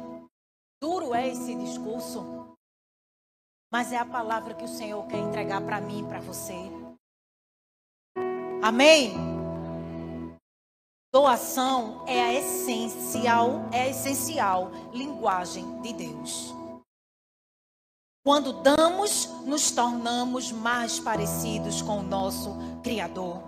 Duro 0.82 1.14
é 1.14 1.28
esse 1.28 1.54
discurso. 1.56 2.41
Mas 3.72 3.94
é 3.94 3.98
a 3.98 4.06
palavra 4.06 4.54
que 4.54 4.66
o 4.66 4.68
Senhor 4.68 5.08
quer 5.08 5.20
entregar 5.20 5.62
para 5.62 5.80
mim 5.80 6.02
e 6.02 6.08
para 6.08 6.20
você. 6.20 6.54
Amém? 8.62 9.14
Doação 11.14 12.04
é 12.06 12.22
a 12.22 12.34
essencial, 12.34 13.68
é 13.72 13.84
a 13.84 13.88
essencial 13.88 14.72
linguagem 14.94 15.82
de 15.82 15.94
Deus. 15.94 16.54
Quando 18.24 18.54
damos, 18.62 19.26
nos 19.46 19.72
tornamos 19.72 20.52
mais 20.52 21.00
parecidos 21.00 21.82
com 21.82 22.00
o 22.00 22.04
nosso 22.04 22.56
Criador. 22.84 23.42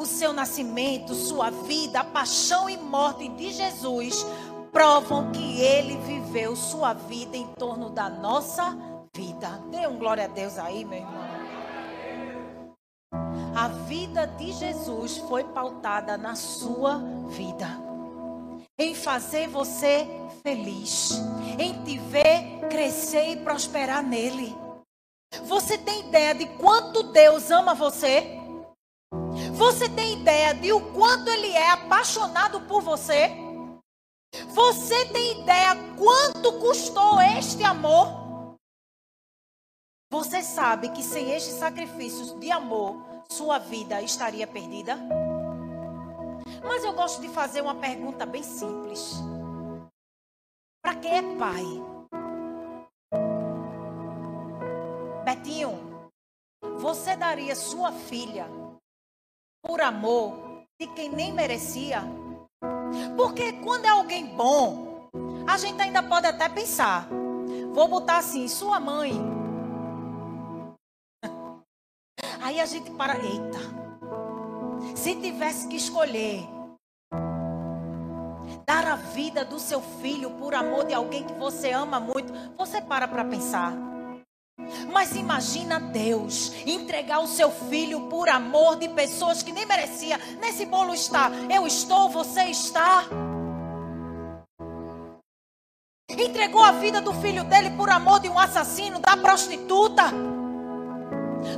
O 0.00 0.06
seu 0.06 0.32
nascimento, 0.32 1.14
sua 1.14 1.50
vida, 1.50 2.00
a 2.00 2.04
paixão 2.04 2.68
e 2.68 2.76
morte 2.76 3.28
de 3.28 3.52
Jesus 3.52 4.24
provam 4.72 5.30
que 5.30 5.60
ele 5.60 5.96
viveu 5.98 6.56
sua 6.56 6.92
vida 6.92 7.36
em 7.36 7.46
torno 7.54 7.90
da 7.90 8.08
nossa 8.08 8.76
vida. 9.14 9.48
Dê 9.70 9.86
um 9.86 9.98
glória 9.98 10.24
a 10.24 10.28
Deus 10.28 10.58
aí, 10.58 10.84
meu 10.84 10.98
irmão. 10.98 11.38
A 13.54 13.68
vida 13.68 14.26
de 14.26 14.52
Jesus 14.52 15.18
foi 15.18 15.44
pautada 15.44 16.16
na 16.16 16.34
sua 16.34 16.98
vida. 17.28 17.66
Em 18.78 18.94
fazer 18.94 19.48
você 19.48 20.06
feliz. 20.42 21.20
Em 21.58 21.82
te 21.82 21.98
ver 21.98 22.68
crescer 22.68 23.30
e 23.30 23.36
prosperar 23.36 24.02
nele. 24.02 24.56
Você 25.44 25.76
tem 25.76 26.00
ideia 26.08 26.34
de 26.34 26.46
quanto 26.56 27.02
Deus 27.04 27.50
ama 27.50 27.74
você? 27.74 28.38
Você 29.54 29.88
tem 29.88 30.20
ideia 30.20 30.54
de 30.54 30.72
o 30.72 30.80
quanto 30.92 31.28
ele 31.28 31.50
é 31.50 31.70
apaixonado 31.70 32.60
por 32.62 32.80
você? 32.80 33.30
Você 34.48 35.06
tem 35.06 35.40
ideia 35.40 35.74
quanto 35.96 36.60
custou 36.60 37.20
este 37.20 37.64
amor? 37.64 38.27
Você 40.10 40.42
sabe 40.42 40.88
que 40.88 41.02
sem 41.02 41.32
estes 41.32 41.54
sacrifícios 41.54 42.32
de 42.40 42.50
amor, 42.50 42.96
sua 43.28 43.58
vida 43.58 44.00
estaria 44.00 44.46
perdida? 44.46 44.98
Mas 46.64 46.82
eu 46.82 46.94
gosto 46.94 47.20
de 47.20 47.28
fazer 47.28 47.60
uma 47.60 47.74
pergunta 47.74 48.24
bem 48.24 48.42
simples. 48.42 49.16
Para 50.82 50.94
quem 50.94 51.14
é 51.14 51.36
pai? 51.36 51.64
Betinho, 55.26 55.78
você 56.78 57.14
daria 57.14 57.54
sua 57.54 57.92
filha 57.92 58.46
por 59.62 59.78
amor 59.82 60.64
de 60.80 60.86
quem 60.86 61.10
nem 61.10 61.34
merecia? 61.34 62.02
Porque 63.14 63.52
quando 63.52 63.84
é 63.84 63.90
alguém 63.90 64.24
bom, 64.24 65.10
a 65.46 65.58
gente 65.58 65.82
ainda 65.82 66.02
pode 66.02 66.26
até 66.26 66.48
pensar. 66.48 67.06
Vou 67.74 67.86
botar 67.88 68.18
assim, 68.18 68.48
sua 68.48 68.80
mãe 68.80 69.37
Aí 72.48 72.62
a 72.62 72.64
gente 72.64 72.90
para, 72.92 73.14
eita. 73.18 73.58
Se 74.96 75.14
tivesse 75.16 75.68
que 75.68 75.76
escolher 75.76 76.48
dar 78.64 78.86
a 78.86 78.96
vida 78.96 79.44
do 79.44 79.60
seu 79.60 79.82
filho 79.82 80.30
por 80.30 80.54
amor 80.54 80.86
de 80.86 80.94
alguém 80.94 81.24
que 81.24 81.34
você 81.34 81.72
ama 81.72 82.00
muito, 82.00 82.32
você 82.56 82.80
para 82.80 83.06
para 83.06 83.22
pensar. 83.22 83.74
Mas 84.90 85.14
imagina 85.14 85.78
Deus 85.78 86.50
entregar 86.64 87.18
o 87.18 87.26
seu 87.26 87.50
filho 87.50 88.08
por 88.08 88.30
amor 88.30 88.76
de 88.76 88.88
pessoas 88.88 89.42
que 89.42 89.52
nem 89.52 89.66
merecia. 89.66 90.16
Nesse 90.40 90.64
bolo 90.64 90.94
está, 90.94 91.30
eu 91.54 91.66
estou, 91.66 92.08
você 92.08 92.44
está. 92.44 93.04
Entregou 96.08 96.62
a 96.62 96.72
vida 96.72 96.98
do 97.02 97.12
filho 97.12 97.44
dele 97.44 97.72
por 97.76 97.90
amor 97.90 98.20
de 98.20 98.30
um 98.30 98.38
assassino, 98.38 99.00
da 99.00 99.18
prostituta 99.18 100.37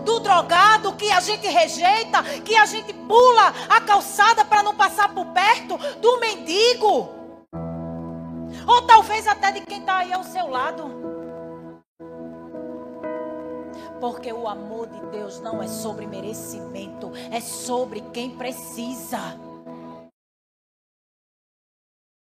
do 0.05 0.21
drogado 0.21 0.95
que 0.95 1.11
a 1.11 1.21
gente 1.21 1.47
rejeita, 1.47 2.23
que 2.45 2.57
a 2.57 2.67
gente 2.67 2.93
pula 2.93 3.55
a 3.69 3.81
calçada 3.81 4.45
para 4.45 4.63
não 4.63 4.75
passar 4.75 5.15
por 5.15 5.27
perto, 5.27 5.77
do 5.99 6.21
mendigo, 6.21 7.09
ou 8.67 8.83
talvez 8.87 9.27
até 9.27 9.53
de 9.53 9.61
quem 9.61 9.81
está 9.81 9.99
aí 9.99 10.13
ao 10.13 10.25
seu 10.25 10.49
lado. 10.49 11.01
Porque 14.01 14.33
o 14.33 14.49
amor 14.49 14.87
de 14.87 15.01
Deus 15.07 15.41
não 15.41 15.63
é 15.63 15.69
sobre 15.69 16.07
merecimento, 16.07 17.13
é 17.31 17.41
sobre 17.41 18.01
quem 18.13 18.31
precisa. 18.37 19.39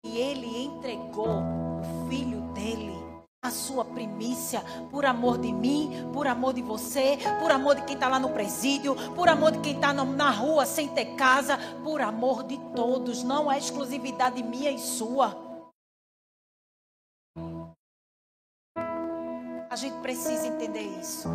E 0.04 0.18
Ele 0.18 0.64
entregou 0.64 1.28
o 1.28 2.08
filho 2.10 2.40
dele 2.52 3.01
a 3.44 3.50
sua 3.50 3.84
primícia, 3.84 4.62
por 4.88 5.04
amor 5.04 5.36
de 5.36 5.52
mim, 5.52 5.90
por 6.12 6.28
amor 6.28 6.54
de 6.54 6.62
você, 6.62 7.18
por 7.40 7.50
amor 7.50 7.74
de 7.74 7.82
quem 7.82 7.94
está 7.96 8.06
lá 8.06 8.20
no 8.20 8.30
presídio, 8.30 8.94
por 9.16 9.28
amor 9.28 9.50
de 9.50 9.58
quem 9.58 9.74
está 9.74 9.92
na 9.92 10.30
rua 10.30 10.64
sem 10.64 10.86
ter 10.94 11.16
casa, 11.16 11.58
por 11.82 12.00
amor 12.00 12.44
de 12.44 12.56
todos, 12.72 13.24
não 13.24 13.50
é 13.50 13.58
exclusividade 13.58 14.40
minha 14.44 14.70
e 14.70 14.78
sua. 14.78 15.36
A 19.68 19.74
gente 19.74 20.00
precisa 20.02 20.46
entender 20.46 20.86
isso. 21.00 21.28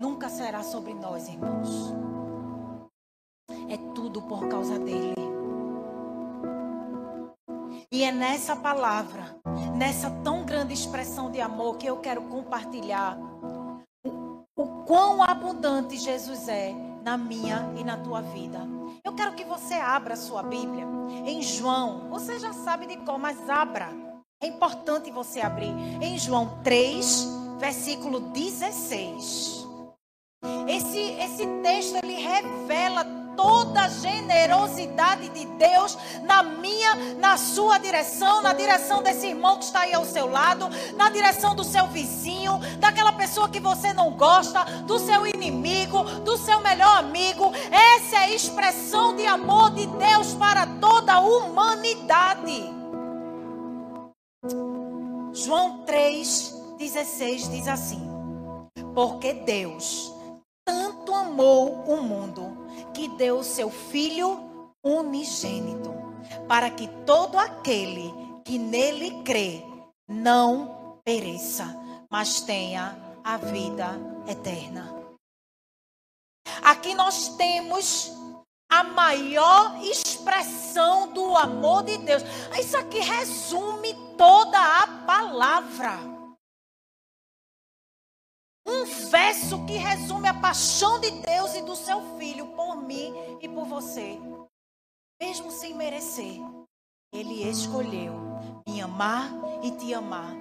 Nunca 0.00 0.30
será 0.30 0.62
sobre 0.62 0.94
nós, 0.94 1.28
irmãos. 1.28 1.92
É 3.68 3.76
tudo 3.94 4.22
por 4.22 4.48
causa 4.48 4.78
dele. 4.78 5.20
E 7.92 8.04
é 8.04 8.12
nessa 8.12 8.54
palavra, 8.54 9.39
nessa 9.76 10.10
tão 10.22 10.44
grande 10.44 10.72
expressão 10.72 11.30
de 11.30 11.40
amor 11.40 11.76
que 11.76 11.86
eu 11.86 11.98
quero 11.98 12.22
compartilhar 12.22 13.18
o, 14.04 14.44
o 14.56 14.84
quão 14.84 15.22
abundante 15.22 15.96
Jesus 15.96 16.48
é 16.48 16.74
na 17.02 17.16
minha 17.16 17.72
e 17.76 17.84
na 17.84 17.96
tua 17.96 18.20
vida. 18.20 18.60
Eu 19.04 19.14
quero 19.14 19.34
que 19.34 19.44
você 19.44 19.74
abra 19.74 20.14
a 20.14 20.16
sua 20.16 20.42
Bíblia 20.42 20.86
em 21.24 21.42
João. 21.42 22.08
Você 22.10 22.38
já 22.38 22.52
sabe 22.52 22.86
de 22.86 22.96
qual, 22.98 23.18
mas 23.18 23.48
abra. 23.48 23.88
É 24.42 24.46
importante 24.46 25.10
você 25.10 25.40
abrir 25.40 25.72
em 26.00 26.18
João 26.18 26.62
3, 26.62 27.26
versículo 27.58 28.20
16. 28.20 29.66
Esse, 30.66 30.98
esse 30.98 31.46
texto 31.62 31.96
ele 32.02 32.14
revela 32.14 33.04
toda 33.36 33.82
a 33.82 33.88
generosidade 33.88 35.28
de 35.30 35.46
Deus 35.46 35.96
na 36.22 36.42
minha, 36.42 36.94
na 37.18 37.36
sua 37.36 37.78
direção, 37.78 38.42
na 38.42 38.52
direção 38.52 39.02
desse 39.02 39.26
irmão 39.26 39.58
que 39.58 39.64
está 39.64 39.80
aí 39.80 39.94
ao 39.94 40.04
seu 40.04 40.30
lado, 40.30 40.68
na 40.96 41.10
direção 41.10 41.54
do 41.54 41.64
seu 41.64 41.86
vizinho, 41.88 42.58
daquela 42.78 43.12
pessoa 43.12 43.48
que 43.48 43.60
você 43.60 43.92
não 43.92 44.12
gosta, 44.12 44.64
do 44.82 44.98
seu 44.98 45.26
inimigo, 45.26 46.02
do 46.20 46.36
seu 46.36 46.60
melhor 46.60 46.98
amigo. 46.98 47.52
Essa 47.70 48.16
é 48.16 48.18
a 48.18 48.30
expressão 48.30 49.16
de 49.16 49.26
amor 49.26 49.70
de 49.70 49.86
Deus 49.86 50.34
para 50.34 50.66
toda 50.66 51.14
a 51.14 51.20
humanidade. 51.20 52.80
João 55.32 55.84
3,16 55.86 57.50
diz 57.50 57.68
assim: 57.68 58.00
Porque 58.94 59.32
Deus 59.32 60.12
tanto 60.64 61.14
amou 61.14 61.84
o 61.86 62.02
mundo 62.02 62.59
que 62.92 63.08
deu 63.08 63.38
o 63.38 63.44
seu 63.44 63.70
Filho 63.70 64.72
unigênito, 64.84 65.92
para 66.48 66.70
que 66.70 66.88
todo 67.04 67.38
aquele 67.38 68.12
que 68.44 68.58
nele 68.58 69.22
crê 69.22 69.62
não 70.08 71.00
pereça, 71.04 71.64
mas 72.10 72.40
tenha 72.40 72.96
a 73.22 73.36
vida 73.36 73.98
eterna. 74.26 74.94
Aqui 76.62 76.94
nós 76.94 77.28
temos 77.36 78.12
a 78.70 78.84
maior 78.84 79.82
expressão 79.82 81.12
do 81.12 81.36
amor 81.36 81.82
de 81.82 81.98
Deus. 81.98 82.22
Isso 82.58 82.76
aqui 82.76 83.00
resume 83.00 83.94
toda 84.16 84.58
a 84.58 84.86
palavra. 85.04 85.98
Um 88.66 88.84
verso 88.84 89.66
que 89.66 89.72
resume 89.72 90.28
a 90.28 90.34
paixão 90.34 91.00
de 91.00 91.10
Deus 91.10 91.54
e 91.54 91.62
do 91.62 91.74
seu 91.74 92.00
mim 92.90 93.14
e 93.40 93.48
por 93.48 93.64
você. 93.66 94.18
Mesmo 95.22 95.52
sem 95.52 95.74
merecer, 95.74 96.40
ele 97.12 97.48
escolheu 97.48 98.12
me 98.66 98.80
amar 98.80 99.30
e 99.62 99.70
te 99.70 99.94
amar. 99.94 100.34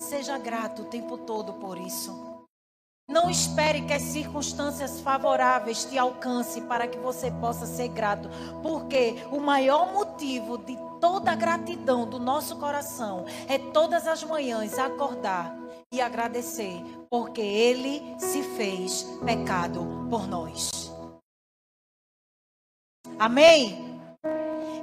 Seja 0.00 0.38
grato 0.38 0.82
o 0.82 0.88
tempo 0.88 1.18
todo 1.18 1.54
por 1.54 1.76
isso. 1.76 2.29
Não 3.10 3.28
espere 3.28 3.82
que 3.82 3.92
as 3.92 4.02
circunstâncias 4.02 5.00
favoráveis 5.00 5.84
te 5.84 5.98
alcancem 5.98 6.62
para 6.62 6.86
que 6.86 6.96
você 6.96 7.28
possa 7.32 7.66
ser 7.66 7.88
grato, 7.88 8.30
porque 8.62 9.16
o 9.32 9.40
maior 9.40 9.92
motivo 9.92 10.56
de 10.58 10.78
toda 11.00 11.32
a 11.32 11.34
gratidão 11.34 12.08
do 12.08 12.20
nosso 12.20 12.56
coração 12.58 13.24
é 13.48 13.58
todas 13.58 14.06
as 14.06 14.22
manhãs 14.22 14.78
acordar 14.78 15.52
e 15.92 16.00
agradecer, 16.00 16.80
porque 17.10 17.40
Ele 17.40 18.14
se 18.16 18.44
fez 18.44 19.02
pecado 19.24 20.06
por 20.08 20.28
nós. 20.28 20.92
Amém? 23.18 24.00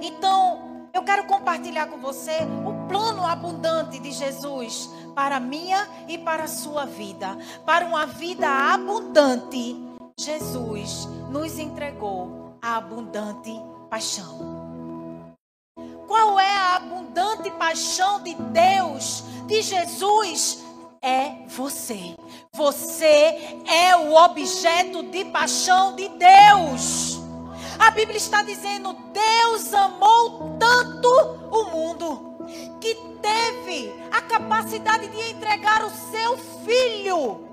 Então, 0.02 0.90
eu 0.94 1.02
quero 1.02 1.26
compartilhar 1.28 1.88
com 1.88 1.98
você 1.98 2.40
o 2.66 2.77
plano 2.88 3.26
abundante 3.26 4.00
de 4.00 4.12
Jesus 4.12 4.90
para 5.16 5.38
a 5.38 5.40
minha 5.40 5.88
e 6.08 6.18
para 6.18 6.44
a 6.44 6.48
sua 6.48 6.86
vida. 6.86 7.38
Para 7.66 7.86
uma 7.86 8.06
vida 8.06 8.48
abundante, 8.48 9.76
Jesus 10.20 11.08
nos 11.30 11.58
entregou 11.60 12.56
a 12.62 12.78
abundante 12.78 13.52
paixão. 13.90 14.66
Qual 16.08 16.40
é 16.40 16.50
a 16.50 16.76
abundante 16.76 17.52
paixão 17.52 18.22
de 18.22 18.34
Deus, 18.34 19.24
de 19.46 19.62
Jesus? 19.62 20.64
É 21.02 21.46
você. 21.48 22.16
Você 22.54 23.60
é 23.68 23.96
o 23.96 24.16
objeto 24.16 25.04
de 25.04 25.26
paixão 25.26 25.96
de 25.96 26.10
Deus. 26.10 27.20
A 27.80 27.92
Bíblia 27.92 28.18
está 28.18 28.42
dizendo: 28.42 28.94
Deus 29.14 29.74
amou 29.74 30.58
tanto 30.58 31.10
o 31.52 31.66
mundo 31.66 32.27
que 32.80 32.96
teve 33.22 33.94
a 34.12 34.22
capacidade 34.22 35.08
de 35.08 35.32
entregar 35.32 35.84
o 35.84 35.90
seu 35.90 36.38
filho. 36.66 37.48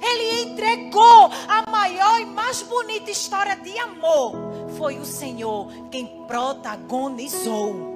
Ele 0.00 0.42
entregou 0.42 1.30
a 1.48 1.68
maior 1.70 2.20
e 2.20 2.24
mais 2.24 2.62
bonita 2.62 3.10
história 3.10 3.56
de 3.56 3.78
amor. 3.78 4.32
Foi 4.76 4.98
o 4.98 5.04
Senhor 5.04 5.68
quem 5.90 6.24
protagonizou. 6.26 7.90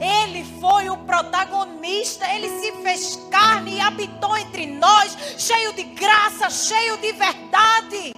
Ele 0.00 0.44
foi 0.60 0.88
o 0.88 0.96
protagonista, 0.98 2.26
ele 2.32 2.48
se 2.60 2.72
fez 2.82 3.16
carne 3.30 3.76
e 3.76 3.80
habitou 3.80 4.36
entre 4.36 4.66
nós, 4.66 5.16
cheio 5.38 5.72
de 5.74 5.82
graça, 5.82 6.48
cheio 6.48 6.96
de 6.98 7.12
verdade. 7.12 8.14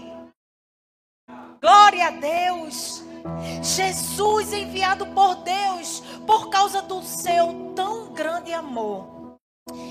Glória 1.60 2.06
a 2.06 2.10
Deus. 2.10 3.02
Jesus 3.62 4.52
enviado 4.52 5.06
por 5.06 5.36
Deus 5.36 6.00
por 6.26 6.48
causa 6.50 6.82
do 6.82 7.02
seu 7.02 7.72
tão 7.74 8.12
grande 8.12 8.52
amor. 8.52 9.38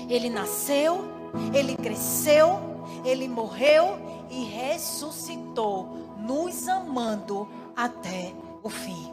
Ele 0.08 0.28
nasceu, 0.28 1.04
ele 1.54 1.76
cresceu, 1.76 2.60
ele 3.04 3.28
morreu 3.28 3.98
e 4.30 4.44
ressuscitou, 4.44 5.86
nos 6.18 6.68
amando 6.68 7.48
até 7.76 8.32
o 8.62 8.68
fim. 8.68 9.12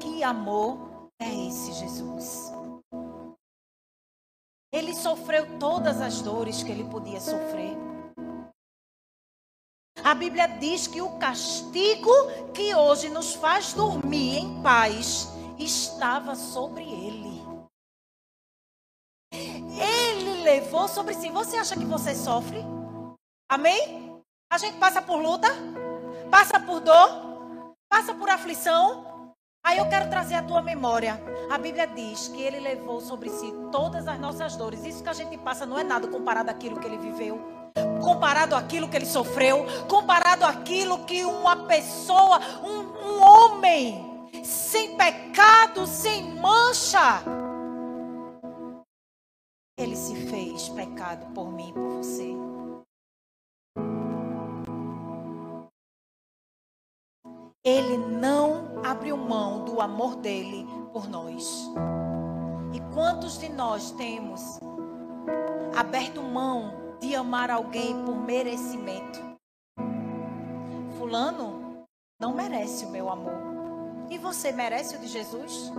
Que 0.00 0.22
amor 0.22 1.10
é 1.20 1.28
esse, 1.48 1.72
Jesus? 1.72 2.52
Ele 4.72 4.94
sofreu 4.94 5.58
todas 5.58 6.00
as 6.00 6.20
dores 6.20 6.62
que 6.62 6.70
ele 6.72 6.84
podia 6.84 7.20
sofrer. 7.20 7.76
A 10.04 10.12
Bíblia 10.12 10.46
diz 10.46 10.86
que 10.86 11.00
o 11.00 11.16
castigo 11.16 12.12
que 12.52 12.74
hoje 12.74 13.08
nos 13.08 13.34
faz 13.36 13.72
dormir 13.72 14.36
em 14.36 14.62
paz 14.62 15.30
estava 15.58 16.36
sobre 16.36 16.82
ele. 16.82 17.42
Ele 19.32 20.42
levou 20.42 20.86
sobre 20.88 21.14
si. 21.14 21.30
Você 21.30 21.56
acha 21.56 21.74
que 21.74 21.86
você 21.86 22.14
sofre? 22.14 22.62
Amém? 23.48 24.22
A 24.52 24.58
gente 24.58 24.76
passa 24.76 25.00
por 25.00 25.16
luta, 25.16 25.48
passa 26.30 26.60
por 26.60 26.80
dor, 26.80 27.64
passa 27.88 28.14
por 28.14 28.28
aflição. 28.28 29.32
Aí 29.64 29.78
eu 29.78 29.88
quero 29.88 30.10
trazer 30.10 30.34
a 30.34 30.42
tua 30.42 30.60
memória. 30.60 31.18
A 31.50 31.56
Bíblia 31.56 31.86
diz 31.86 32.28
que 32.28 32.42
ele 32.42 32.60
levou 32.60 33.00
sobre 33.00 33.30
si 33.30 33.50
todas 33.72 34.06
as 34.06 34.20
nossas 34.20 34.54
dores. 34.54 34.84
Isso 34.84 35.02
que 35.02 35.08
a 35.08 35.14
gente 35.14 35.38
passa 35.38 35.64
não 35.64 35.78
é 35.78 35.82
nada 35.82 36.06
comparado 36.06 36.50
àquilo 36.50 36.78
que 36.78 36.86
ele 36.86 36.98
viveu 36.98 37.63
comparado 38.02 38.54
àquilo 38.54 38.88
que 38.88 38.96
ele 38.96 39.06
sofreu, 39.06 39.64
comparado 39.88 40.44
àquilo 40.44 41.04
que 41.04 41.24
uma 41.24 41.66
pessoa, 41.66 42.38
um, 42.62 43.08
um 43.08 43.22
homem, 43.22 44.30
sem 44.44 44.96
pecado, 44.96 45.86
sem 45.86 46.34
mancha, 46.34 47.22
ele 49.76 49.96
se 49.96 50.14
fez 50.26 50.68
pecado 50.68 51.32
por 51.34 51.50
mim 51.50 51.70
e 51.70 51.72
por 51.72 51.90
você. 51.96 52.34
Ele 57.64 57.96
não 57.96 58.84
abriu 58.84 59.16
mão 59.16 59.64
do 59.64 59.80
amor 59.80 60.16
dele 60.16 60.66
por 60.92 61.08
nós. 61.08 61.70
E 62.74 62.80
quantos 62.92 63.38
de 63.38 63.48
nós 63.48 63.90
temos 63.92 64.60
aberto 65.74 66.22
mão 66.22 66.83
de 67.04 67.14
amar 67.14 67.50
alguém 67.50 68.02
por 68.04 68.16
merecimento. 68.16 69.20
Fulano 70.96 71.84
não 72.18 72.34
merece 72.34 72.86
o 72.86 72.90
meu 72.90 73.10
amor. 73.10 74.06
E 74.08 74.16
você 74.16 74.50
merece 74.52 74.96
o 74.96 74.98
de 74.98 75.08
Jesus? 75.08 75.70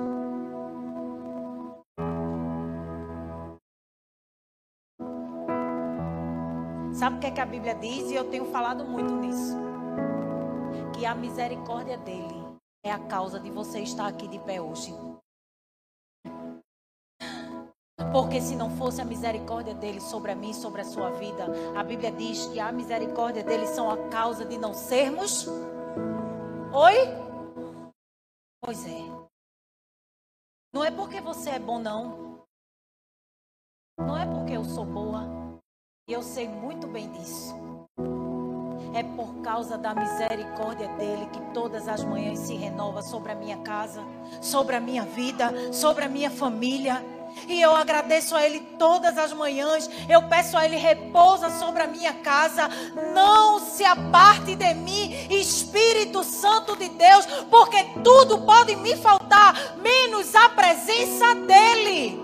Sabe 6.93 7.17
o 7.17 7.19
que, 7.19 7.27
é 7.27 7.31
que 7.31 7.41
a 7.41 7.45
Bíblia 7.45 7.73
diz? 7.75 8.11
E 8.11 8.15
eu 8.15 8.29
tenho 8.29 8.45
falado 8.45 8.85
muito 8.85 9.15
nisso. 9.15 9.57
Que 10.93 11.05
a 11.05 11.15
misericórdia 11.15 11.97
dele 11.97 12.45
é 12.83 12.91
a 12.91 12.99
causa 12.99 13.39
de 13.39 13.49
você 13.49 13.79
estar 13.79 14.07
aqui 14.07 14.27
de 14.27 14.39
pé 14.39 14.61
hoje. 14.61 14.93
Porque 18.11 18.41
se 18.41 18.55
não 18.55 18.69
fosse 18.77 19.01
a 19.01 19.05
misericórdia 19.05 19.73
dele 19.73 20.01
sobre 20.01 20.31
a 20.31 20.35
mim, 20.35 20.53
sobre 20.53 20.81
a 20.81 20.85
sua 20.85 21.11
vida, 21.11 21.45
a 21.75 21.83
Bíblia 21.83 22.11
diz 22.11 22.45
que 22.47 22.59
a 22.59 22.71
misericórdia 22.71 23.43
dele 23.43 23.67
são 23.67 23.89
a 23.89 24.09
causa 24.09 24.43
de 24.45 24.57
não 24.57 24.73
sermos. 24.73 25.47
Oi? 26.73 26.95
Pois 28.61 28.85
é. 28.85 29.25
Não 30.73 30.83
é 30.83 30.91
porque 30.91 31.21
você 31.21 31.51
é 31.51 31.59
bom, 31.59 31.79
não. 31.79 32.45
Não 33.97 34.17
é 34.17 34.25
porque 34.25 34.53
eu 34.53 34.65
sou 34.65 34.85
boa. 34.85 35.23
E 36.07 36.13
eu 36.13 36.21
sei 36.21 36.49
muito 36.49 36.87
bem 36.87 37.09
disso. 37.13 37.55
É 38.93 39.03
por 39.03 39.41
causa 39.41 39.77
da 39.77 39.95
misericórdia 39.95 40.87
dele 40.95 41.27
que 41.27 41.53
todas 41.53 41.87
as 41.87 42.03
manhãs 42.03 42.39
se 42.39 42.55
renova 42.55 43.01
sobre 43.01 43.31
a 43.31 43.35
minha 43.35 43.57
casa, 43.61 44.01
sobre 44.41 44.75
a 44.75 44.81
minha 44.81 45.03
vida, 45.03 45.73
sobre 45.73 46.03
a 46.03 46.09
minha 46.09 46.29
família. 46.29 47.14
E 47.47 47.61
eu 47.61 47.75
agradeço 47.75 48.35
a 48.35 48.45
Ele 48.45 48.59
todas 48.77 49.17
as 49.17 49.33
manhãs. 49.33 49.89
Eu 50.09 50.23
peço 50.23 50.57
a 50.57 50.65
Ele 50.65 50.77
repousa 50.77 51.49
sobre 51.49 51.83
a 51.83 51.87
minha 51.87 52.13
casa. 52.13 52.67
Não 53.13 53.59
se 53.59 53.83
aparte 53.83 54.55
de 54.55 54.73
mim, 54.73 55.11
Espírito 55.29 56.23
Santo 56.23 56.75
de 56.75 56.89
Deus, 56.89 57.25
porque 57.49 57.83
tudo 58.03 58.39
pode 58.45 58.75
me 58.75 58.95
faltar, 58.95 59.77
menos 59.77 60.33
a 60.35 60.49
presença 60.49 61.35
dEle. 61.35 62.23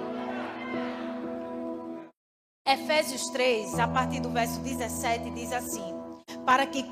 Efésios 2.65 3.30
3, 3.30 3.80
a 3.80 3.88
partir 3.88 4.21
do 4.21 4.30
verso 4.30 4.60
17, 4.60 5.30
diz 5.32 5.52
assim: 5.52 5.93
Para 6.45 6.65
que 6.65 6.84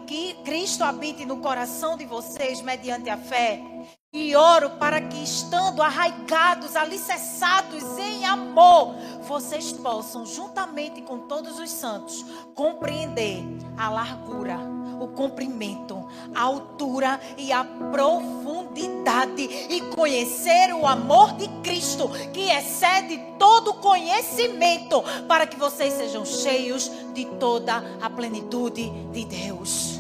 Cristo 0.44 0.84
habite 0.84 1.26
no 1.26 1.38
coração 1.38 1.96
de 1.96 2.06
vocês 2.06 2.62
mediante 2.62 3.10
a 3.10 3.18
fé 3.18 3.62
E 4.12 4.36
oro 4.36 4.72
para 4.72 5.00
que, 5.02 5.24
estando 5.24 5.84
arraigados, 5.84 6.76
alicerçados 6.76 7.84
em 8.00 8.26
amor, 8.26 8.96
vocês 9.22 9.72
possam, 9.72 10.26
juntamente 10.26 11.00
com 11.04 11.20
todos 11.28 11.60
os 11.60 11.70
santos, 11.70 12.26
compreender 12.56 13.44
a 13.78 13.88
largura, 13.92 14.58
o 15.00 15.10
comprimento, 15.10 16.08
a 16.34 16.42
altura 16.42 17.20
e 17.38 17.52
a 17.52 17.64
profundidade 17.64 19.44
e 19.44 19.80
conhecer 19.96 20.74
o 20.74 20.88
amor 20.88 21.34
de 21.34 21.48
Cristo, 21.62 22.10
que 22.34 22.50
excede 22.50 23.16
todo 23.38 23.76
conhecimento, 23.76 25.04
para 25.28 25.46
que 25.46 25.60
vocês 25.60 25.94
sejam 25.94 26.26
cheios 26.26 26.90
de 27.14 27.26
toda 27.40 27.84
a 28.02 28.10
plenitude 28.10 28.90
de 29.12 29.26
Deus. 29.26 29.99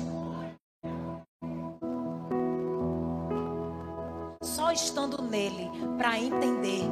Só 4.42 4.72
estando 4.72 5.22
nele 5.22 5.70
para 5.98 6.18
entender. 6.18 6.84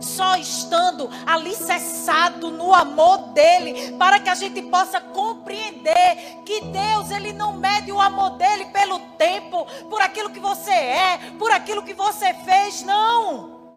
Só 0.00 0.36
estando 0.36 1.08
alicerçado 1.26 2.50
no 2.50 2.74
amor 2.74 3.32
dele, 3.32 3.96
para 3.96 4.20
que 4.20 4.28
a 4.28 4.34
gente 4.34 4.60
possa 4.62 5.00
compreender 5.00 6.42
que 6.44 6.60
Deus, 6.60 7.10
ele 7.10 7.32
não 7.32 7.52
mede 7.56 7.90
o 7.90 8.00
amor 8.00 8.30
dele 8.30 8.66
pelo 8.66 8.98
tempo, 9.16 9.64
por 9.88 10.00
aquilo 10.02 10.30
que 10.30 10.40
você 10.40 10.70
é, 10.70 11.18
por 11.38 11.50
aquilo 11.50 11.84
que 11.84 11.94
você 11.94 12.34
fez, 12.34 12.82
não. 12.82 13.76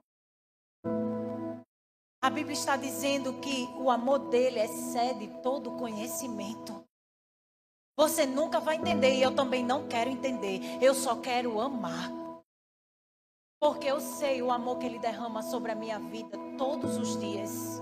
A 2.23 2.29
Bíblia 2.29 2.53
está 2.53 2.75
dizendo 2.75 3.33
que 3.39 3.69
o 3.77 3.89
amor 3.89 4.19
dele 4.29 4.59
excede 4.59 5.27
todo 5.41 5.77
conhecimento. 5.77 6.83
Você 7.97 8.25
nunca 8.25 8.59
vai 8.59 8.75
entender 8.75 9.15
e 9.15 9.21
eu 9.21 9.33
também 9.33 9.63
não 9.63 9.87
quero 9.87 10.09
entender. 10.09 10.59
Eu 10.81 10.93
só 10.93 11.15
quero 11.15 11.59
amar. 11.59 12.20
Porque 13.61 13.85
eu 13.85 14.01
sei 14.01 14.41
o 14.41 14.51
amor 14.51 14.79
que 14.79 14.87
Ele 14.87 14.97
derrama 14.97 15.43
sobre 15.43 15.71
a 15.71 15.75
minha 15.75 15.99
vida 15.99 16.35
todos 16.57 16.97
os 16.97 17.15
dias. 17.19 17.79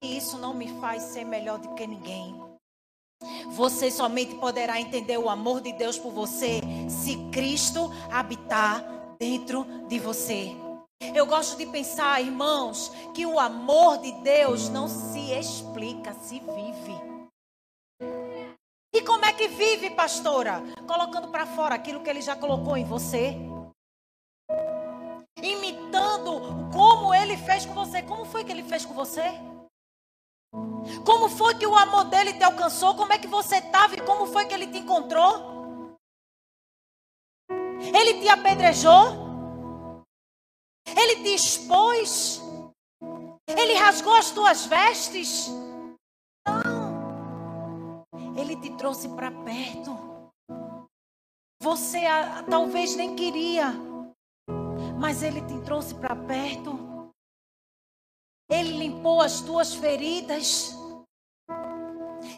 E 0.00 0.16
isso 0.16 0.38
não 0.38 0.54
me 0.54 0.68
faz 0.80 1.02
ser 1.02 1.24
melhor 1.24 1.58
do 1.58 1.74
que 1.74 1.84
ninguém. 1.84 2.40
Você 3.48 3.90
somente 3.90 4.36
poderá 4.36 4.80
entender 4.80 5.18
o 5.18 5.28
amor 5.28 5.60
de 5.60 5.72
Deus 5.72 5.98
por 5.98 6.12
você 6.12 6.60
se 6.88 7.16
Cristo 7.32 7.90
habitar 8.08 8.84
dentro 9.18 9.66
de 9.88 9.98
você. 9.98 10.54
Eu 11.12 11.26
gosto 11.26 11.58
de 11.58 11.66
pensar, 11.66 12.22
irmãos, 12.22 12.92
que 13.12 13.26
o 13.26 13.40
amor 13.40 13.98
de 13.98 14.12
Deus 14.22 14.68
não 14.68 14.86
se 14.86 15.32
explica, 15.32 16.14
se 16.14 16.38
vive. 16.38 17.00
E 18.94 19.02
como 19.02 19.24
é 19.24 19.32
que 19.32 19.48
vive, 19.48 19.90
pastora? 19.90 20.62
Colocando 20.86 21.28
para 21.28 21.46
fora 21.46 21.74
aquilo 21.74 22.00
que 22.00 22.08
ele 22.08 22.22
já 22.22 22.36
colocou 22.36 22.76
em 22.76 22.84
você 22.84 23.36
imitando 25.42 26.70
como 26.72 27.12
ele 27.14 27.36
fez 27.36 27.66
com 27.66 27.74
você. 27.74 28.02
Como 28.02 28.24
foi 28.24 28.44
que 28.44 28.52
ele 28.52 28.62
fez 28.62 28.84
com 28.84 28.94
você? 28.94 29.22
Como 31.04 31.28
foi 31.28 31.54
que 31.54 31.66
o 31.66 31.76
amor 31.76 32.04
dele 32.04 32.32
te 32.34 32.42
alcançou? 32.42 32.94
Como 32.94 33.12
é 33.12 33.18
que 33.18 33.26
você 33.26 33.56
estava 33.56 33.94
e 33.94 34.00
como 34.00 34.26
foi 34.26 34.46
que 34.46 34.54
ele 34.54 34.66
te 34.66 34.78
encontrou? 34.78 35.56
Ele 37.50 38.20
te 38.20 38.28
apedrejou? 38.28 39.26
Ele 40.96 41.22
te 41.22 41.34
expôs? 41.34 42.40
Ele 43.48 43.74
rasgou 43.74 44.14
as 44.14 44.30
tuas 44.30 44.66
vestes? 44.66 45.48
Não. 46.46 48.04
Ele 48.36 48.56
te 48.56 48.70
trouxe 48.76 49.08
para 49.10 49.30
perto. 49.30 49.96
Você 51.62 52.00
talvez 52.48 52.94
nem 52.96 53.16
queria 53.16 53.74
mas 54.98 55.22
Ele 55.22 55.40
te 55.42 55.58
trouxe 55.60 55.94
para 55.94 56.16
perto. 56.16 57.12
Ele 58.48 58.78
limpou 58.78 59.20
as 59.20 59.40
tuas 59.40 59.74
feridas. 59.74 60.74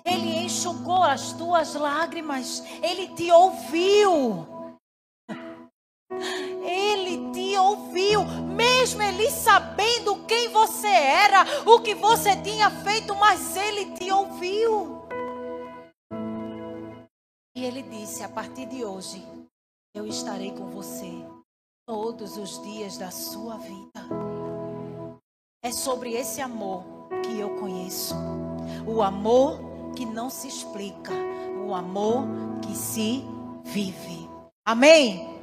Ele 0.05 0.44
enxugou 0.44 1.03
as 1.03 1.33
tuas 1.33 1.75
lágrimas. 1.75 2.62
Ele 2.83 3.14
te 3.14 3.31
ouviu. 3.31 4.47
Ele 6.62 7.33
te 7.33 7.57
ouviu, 7.57 8.25
mesmo 8.25 9.01
ele 9.03 9.31
sabendo 9.31 10.27
quem 10.27 10.49
você 10.49 10.88
era, 10.88 11.44
o 11.64 11.81
que 11.81 11.94
você 11.94 12.37
tinha 12.42 12.71
feito, 12.71 13.14
mas 13.14 13.57
ele 13.57 13.92
te 13.92 14.11
ouviu. 14.11 15.07
E 17.57 17.64
ele 17.64 17.83
disse: 17.83 18.23
A 18.23 18.29
partir 18.29 18.66
de 18.66 18.85
hoje, 18.85 19.25
eu 19.94 20.07
estarei 20.07 20.53
com 20.53 20.68
você 20.71 21.25
todos 21.88 22.37
os 22.37 22.62
dias 22.62 22.98
da 22.98 23.11
sua 23.11 23.57
vida. 23.57 23.88
É 25.64 25.72
sobre 25.72 26.12
esse 26.12 26.38
amor 26.38 26.85
que 27.24 27.40
eu 27.40 27.57
conheço. 27.59 28.14
O 28.87 29.01
amor 29.01 29.59
que 29.96 30.05
não 30.05 30.29
se 30.29 30.46
explica, 30.46 31.14
o 31.66 31.74
amor 31.74 32.24
que 32.61 32.77
se 32.77 33.24
vive. 33.64 34.29
Amém? 34.66 35.40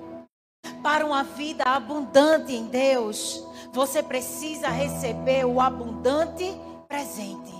Para 0.83 1.03
uma 1.03 1.23
vida 1.23 1.63
abundante 1.63 2.53
em 2.53 2.67
Deus, 2.67 3.43
você 3.73 4.03
precisa 4.03 4.67
receber 4.69 5.45
o 5.45 5.59
abundante 5.59 6.55
presente. 6.87 7.55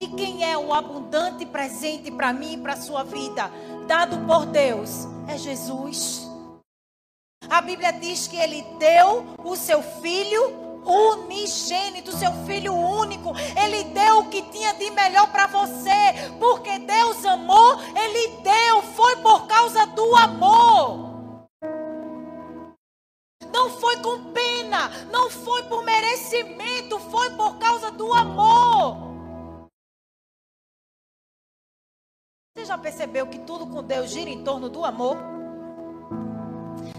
E 0.00 0.06
quem 0.06 0.48
é 0.48 0.56
o 0.56 0.72
abundante 0.72 1.44
presente 1.44 2.08
para 2.08 2.32
mim 2.32 2.52
e 2.52 2.58
para 2.58 2.74
a 2.74 2.80
sua 2.80 3.02
vida, 3.02 3.50
dado 3.88 4.16
por 4.28 4.46
Deus? 4.46 5.06
É 5.26 5.36
Jesus. 5.36 6.29
A 7.50 7.60
Bíblia 7.60 7.92
diz 7.92 8.28
que 8.28 8.36
ele 8.36 8.62
deu 8.78 9.34
o 9.42 9.56
seu 9.56 9.82
filho 9.82 10.70
unigênito, 10.86 12.12
seu 12.12 12.32
filho 12.46 12.72
único. 12.72 13.32
Ele 13.60 13.84
deu 13.84 14.20
o 14.20 14.28
que 14.28 14.40
tinha 14.42 14.72
de 14.74 14.88
melhor 14.92 15.30
para 15.32 15.48
você, 15.48 16.30
porque 16.38 16.78
Deus 16.78 17.24
amou, 17.24 17.76
ele 17.96 18.36
deu, 18.42 18.82
foi 18.94 19.16
por 19.16 19.48
causa 19.48 19.84
do 19.86 20.14
amor. 20.14 21.10
Não 23.52 23.68
foi 23.68 23.96
com 23.96 24.32
pena, 24.32 24.88
não 25.10 25.28
foi 25.28 25.64
por 25.64 25.82
merecimento, 25.82 27.00
foi 27.00 27.30
por 27.30 27.58
causa 27.58 27.90
do 27.90 28.12
amor. 28.12 29.10
Você 32.56 32.64
já 32.64 32.78
percebeu 32.78 33.26
que 33.26 33.40
tudo 33.40 33.66
com 33.66 33.82
Deus 33.82 34.10
gira 34.10 34.30
em 34.30 34.44
torno 34.44 34.68
do 34.68 34.84
amor? 34.84 35.29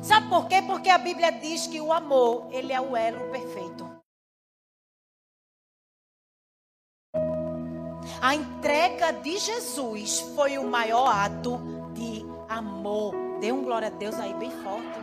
Sabe 0.02 0.30
por 0.30 0.48
quê? 0.48 0.62
Porque 0.64 0.90
a 0.90 0.98
Bíblia 0.98 1.32
diz 1.32 1.68
que 1.68 1.80
o 1.80 1.94
amor, 1.94 2.48
ele 2.52 2.74
é 2.74 2.82
o 2.82 2.98
elo 2.98 3.32
perfeito. 3.32 3.90
A 8.22 8.36
entrega 8.36 9.12
de 9.12 9.38
Jesus 9.38 10.20
foi 10.36 10.58
o 10.58 10.68
maior 10.68 11.08
ato 11.08 11.60
de 11.94 12.24
amor. 12.50 13.14
Dê 13.40 13.52
um 13.52 13.64
glória 13.64 13.88
a 13.88 13.92
Deus 13.92 14.16
aí 14.16 14.34
bem 14.34 14.52
forte. 14.64 15.00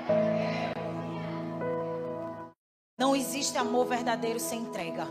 Não 2.98 3.14
existe 3.14 3.56
amor 3.56 3.86
verdadeiro 3.86 4.40
sem 4.40 4.60
entrega. 4.60 5.06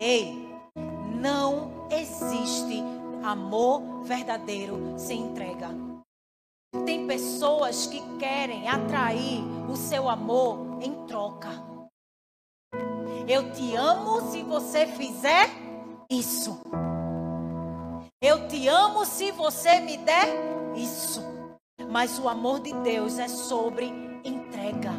Ei, 0.00 0.48
não 1.20 1.88
existe 1.90 2.82
amor 3.22 4.02
verdadeiro 4.02 4.98
sem 4.98 5.20
entrega. 5.20 5.89
Tem 6.84 7.04
pessoas 7.06 7.86
que 7.86 8.00
querem 8.18 8.68
atrair 8.68 9.42
o 9.68 9.74
seu 9.74 10.08
amor 10.08 10.78
em 10.80 11.04
troca. 11.06 11.48
Eu 13.28 13.52
te 13.52 13.74
amo 13.74 14.30
se 14.30 14.42
você 14.44 14.86
fizer 14.86 15.50
isso. 16.08 16.60
Eu 18.22 18.46
te 18.46 18.68
amo 18.68 19.04
se 19.04 19.32
você 19.32 19.80
me 19.80 19.96
der 19.96 20.28
isso. 20.76 21.20
Mas 21.90 22.20
o 22.20 22.28
amor 22.28 22.60
de 22.60 22.72
Deus 22.72 23.18
é 23.18 23.26
sobre 23.26 23.92
entrega, 24.24 24.92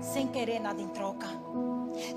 sem 0.00 0.28
querer 0.28 0.60
nada 0.60 0.80
em 0.80 0.88
troca. 0.88 1.26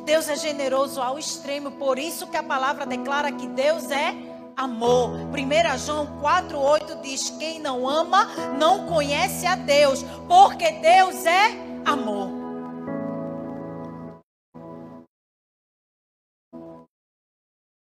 Deus 0.06 0.30
é 0.30 0.36
generoso 0.36 1.02
ao 1.02 1.17
extremo, 1.17 1.71
por 1.71 1.98
isso 1.98 2.28
que 2.28 2.38
a 2.38 2.43
palavra 2.43 2.86
declara 2.86 3.32
que 3.32 3.48
Deus 3.48 3.89
é 3.89 4.35
amor. 4.56 5.12
1 5.12 5.78
João 5.78 6.22
4,8 6.22 7.02
diz: 7.02 7.30
Quem 7.32 7.60
não 7.60 7.88
ama 7.88 8.26
não 8.58 8.86
conhece 8.88 9.46
a 9.46 9.56
Deus, 9.56 10.04
porque 10.28 10.72
Deus 10.72 11.26
é 11.26 11.52
amor. 11.86 12.30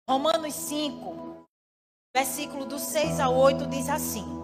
Romanos 0.09 0.53
5, 0.53 1.47
versículo 2.13 2.65
do 2.65 2.77
6 2.77 3.19
ao 3.19 3.33
8 3.35 3.67
diz 3.67 3.87
assim: 3.87 4.40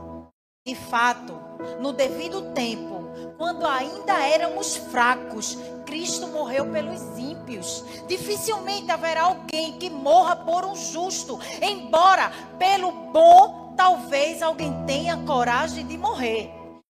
De 0.67 0.75
fato, 0.75 1.33
no 1.79 1.93
devido 1.93 2.51
tempo, 2.51 3.05
quando 3.37 3.65
ainda 3.65 4.21
éramos 4.21 4.75
fracos, 4.75 5.57
Cristo 5.85 6.27
morreu 6.27 6.69
pelos 6.69 7.17
ímpios. 7.17 7.85
Dificilmente 8.05 8.91
haverá 8.91 9.21
alguém 9.21 9.79
que 9.79 9.89
morra 9.89 10.35
por 10.35 10.65
um 10.65 10.75
justo, 10.75 11.39
embora 11.61 12.33
pelo 12.59 12.91
bom 12.91 13.73
talvez 13.77 14.41
alguém 14.41 14.73
tenha 14.85 15.15
coragem 15.25 15.87
de 15.87 15.97
morrer. 15.97 16.51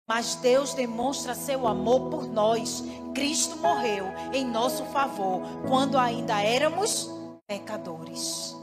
Mas 0.06 0.34
Deus 0.34 0.74
demonstra 0.74 1.34
seu 1.34 1.66
amor 1.66 2.10
por 2.10 2.26
nós. 2.28 2.84
Cristo 3.14 3.56
morreu 3.56 4.04
em 4.34 4.44
nosso 4.44 4.84
favor 4.84 5.40
quando 5.66 5.96
ainda 5.96 6.42
éramos 6.42 7.10
pecadores. 7.48 8.54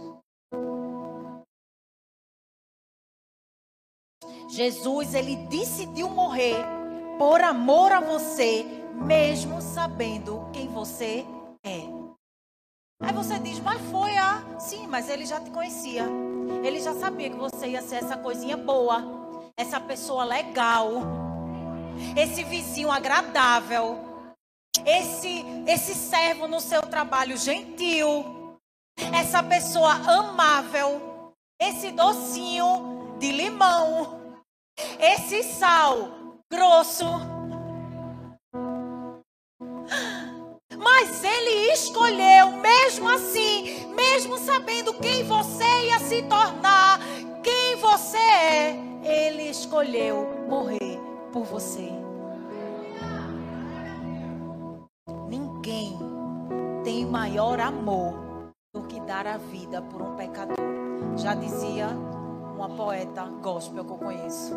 Jesus, 4.50 5.14
ele 5.14 5.36
decidiu 5.48 6.10
morrer 6.10 6.58
por 7.20 7.42
amor 7.42 7.92
a 7.92 8.00
você, 8.00 8.66
mesmo 8.96 9.62
sabendo 9.62 10.50
quem 10.52 10.68
você 10.68 11.24
é. 11.64 11.84
Aí 13.02 13.14
você 13.14 13.38
diz, 13.40 13.60
mas 13.60 13.80
foi 13.92 14.18
a. 14.18 14.44
Sim, 14.60 14.88
mas 14.88 15.08
ele 15.08 15.26
já 15.26 15.40
te 15.40 15.52
conhecia. 15.52 16.06
Ele 16.64 16.80
já 16.82 16.94
sabia 16.96 17.30
que 17.30 17.38
você 17.38 17.70
ia 17.70 17.82
ser 17.82 17.98
essa 17.98 18.18
coisinha 18.18 18.58
boa, 18.58 19.04
essa 19.56 19.80
pessoa 19.80 20.24
legal, 20.24 20.94
esse 22.18 22.44
vizinho 22.44 22.92
agradável, 22.92 24.00
esse, 24.86 25.46
esse 25.68 25.94
servo 25.94 26.48
no 26.48 26.60
seu 26.60 26.82
trabalho 26.82 27.38
gentil, 27.38 28.58
essa 29.14 29.42
pessoa 29.44 29.94
amável, 29.94 31.34
esse 31.62 31.92
docinho 31.92 33.16
de 33.20 33.32
limão, 33.32 34.19
esse 35.00 35.44
sal 35.44 36.10
grosso. 36.52 37.06
Mas 40.78 41.24
ele 41.24 41.74
escolheu, 41.74 42.52
mesmo 42.58 43.10
assim, 43.10 43.88
mesmo 43.96 44.38
sabendo 44.38 44.94
quem 44.96 45.24
você 45.24 45.88
ia 45.88 46.00
se 46.00 46.24
tornar, 46.24 47.00
quem 47.44 47.76
você 47.76 48.18
é, 48.18 48.80
ele 49.04 49.44
escolheu 49.50 50.46
morrer 50.48 51.00
por 51.32 51.44
você. 51.44 51.90
Ninguém 55.28 55.98
tem 56.84 57.06
maior 57.06 57.60
amor 57.60 58.14
do 58.74 58.84
que 58.84 59.00
dar 59.02 59.28
a 59.28 59.38
vida 59.38 59.82
por 59.82 60.02
um 60.02 60.16
pecador. 60.16 60.56
Já 61.18 61.34
dizia 61.34 61.88
uma 62.60 62.76
poeta 62.76 63.24
gospel 63.24 63.86
que 63.86 63.92
eu 63.92 63.98
conheço, 63.98 64.54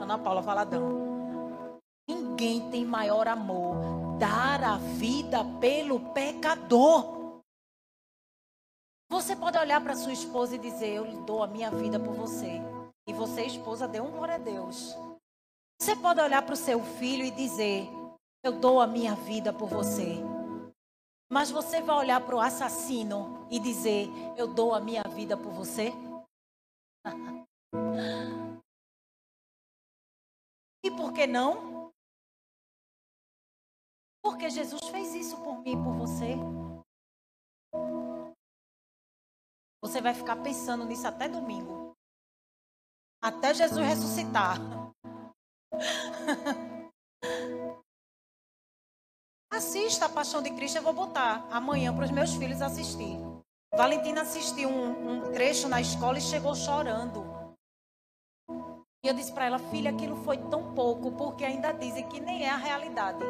Ana 0.00 0.18
Paula 0.18 0.42
Valadão. 0.42 1.78
Ninguém 2.08 2.68
tem 2.70 2.84
maior 2.84 3.28
amor 3.28 3.76
dar 4.18 4.64
a 4.64 4.76
vida 4.78 5.44
pelo 5.60 6.00
pecador. 6.12 7.40
Você 9.08 9.36
pode 9.36 9.58
olhar 9.58 9.80
para 9.80 9.94
sua 9.94 10.12
esposa 10.12 10.56
e 10.56 10.58
dizer: 10.58 10.94
Eu 10.94 11.04
lhe 11.04 11.16
dou 11.18 11.42
a 11.42 11.46
minha 11.46 11.70
vida 11.70 12.00
por 12.00 12.14
você. 12.14 12.60
E 13.06 13.12
você, 13.12 13.42
esposa, 13.42 13.86
dê 13.86 14.00
um 14.00 14.10
glória 14.10 14.34
a 14.34 14.38
Deus. 14.38 14.96
Você 15.80 15.94
pode 15.94 16.20
olhar 16.20 16.42
para 16.42 16.54
o 16.54 16.56
seu 16.56 16.82
filho 16.82 17.24
e 17.24 17.30
dizer: 17.30 17.88
Eu 18.42 18.52
dou 18.52 18.80
a 18.80 18.88
minha 18.88 19.14
vida 19.14 19.52
por 19.52 19.68
você. 19.68 20.18
Mas 21.30 21.48
você 21.48 21.80
vai 21.80 21.96
olhar 21.96 22.20
para 22.22 22.34
o 22.34 22.40
assassino 22.40 23.46
e 23.48 23.60
dizer: 23.60 24.08
Eu 24.36 24.48
dou 24.48 24.74
a 24.74 24.80
minha 24.80 25.04
vida 25.04 25.36
por 25.36 25.52
você? 25.52 25.92
E 30.84 30.90
por 30.90 31.12
que 31.12 31.26
não? 31.26 31.92
Porque 34.22 34.50
Jesus 34.50 34.88
fez 34.88 35.14
isso 35.14 35.36
por 35.42 35.60
mim 35.62 35.72
e 35.72 35.76
por 35.76 35.94
você. 35.94 36.36
Você 39.82 40.00
vai 40.00 40.12
ficar 40.14 40.36
pensando 40.36 40.84
nisso 40.84 41.06
até 41.06 41.26
domingo. 41.28 41.96
Até 43.22 43.54
Jesus 43.54 43.86
ressuscitar. 43.86 44.58
Assista 49.52 50.06
a 50.06 50.08
Paixão 50.08 50.42
de 50.42 50.50
Cristo, 50.54 50.76
eu 50.76 50.82
vou 50.82 50.92
botar 50.92 51.46
amanhã 51.50 51.94
para 51.94 52.04
os 52.04 52.10
meus 52.10 52.34
filhos 52.34 52.62
assistir. 52.62 53.29
Valentina 53.74 54.22
assistiu 54.22 54.68
um, 54.68 55.12
um 55.12 55.32
trecho 55.32 55.68
na 55.68 55.80
escola 55.80 56.18
e 56.18 56.20
chegou 56.20 56.54
chorando. 56.54 57.24
E 59.02 59.08
eu 59.08 59.14
disse 59.14 59.32
para 59.32 59.46
ela, 59.46 59.58
filha, 59.58 59.90
aquilo 59.90 60.16
foi 60.24 60.36
tão 60.36 60.74
pouco, 60.74 61.12
porque 61.12 61.44
ainda 61.44 61.72
dizem 61.72 62.06
que 62.08 62.20
nem 62.20 62.44
é 62.44 62.50
a 62.50 62.56
realidade. 62.56 63.24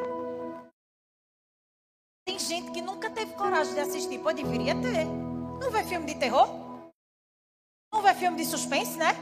Tem 2.25 2.37
gente 2.37 2.71
que 2.71 2.81
nunca 2.81 3.09
teve 3.09 3.33
coragem 3.33 3.73
de 3.73 3.79
assistir, 3.79 4.19
pô, 4.19 4.33
deveria 4.33 4.73
ter. 4.81 5.05
Não 5.05 5.71
vê 5.71 5.83
filme 5.83 6.05
de 6.07 6.15
terror? 6.15 6.47
Não 7.93 8.01
vê 8.01 8.13
filme 8.13 8.37
de 8.37 8.45
suspense, 8.45 8.97
né? 8.97 9.13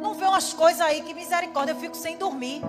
Não 0.00 0.14
vê 0.14 0.24
umas 0.24 0.52
coisas 0.52 0.80
aí 0.80 1.02
que 1.02 1.12
misericórdia, 1.12 1.72
eu 1.72 1.80
fico 1.80 1.96
sem 1.96 2.16
dormir. 2.16 2.62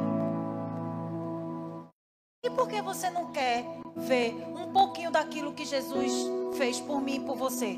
E 2.44 2.50
por 2.50 2.68
que 2.68 2.82
você 2.82 3.10
não 3.10 3.32
quer 3.32 3.64
ver 3.96 4.36
um 4.54 4.74
pouquinho 4.74 5.10
daquilo 5.10 5.54
que 5.54 5.64
Jesus 5.64 6.12
fez 6.58 6.78
por 6.82 7.00
mim 7.00 7.16
e 7.16 7.20
por 7.22 7.38
você? 7.38 7.78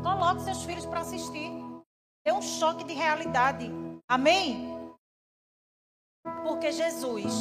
Coloque 0.00 0.42
seus 0.42 0.62
filhos 0.62 0.86
para 0.86 1.00
assistir. 1.00 1.50
É 2.24 2.32
um 2.32 2.40
choque 2.40 2.84
de 2.84 2.94
realidade. 2.94 3.68
Amém? 4.08 4.68
Porque 6.44 6.70
Jesus, 6.70 7.34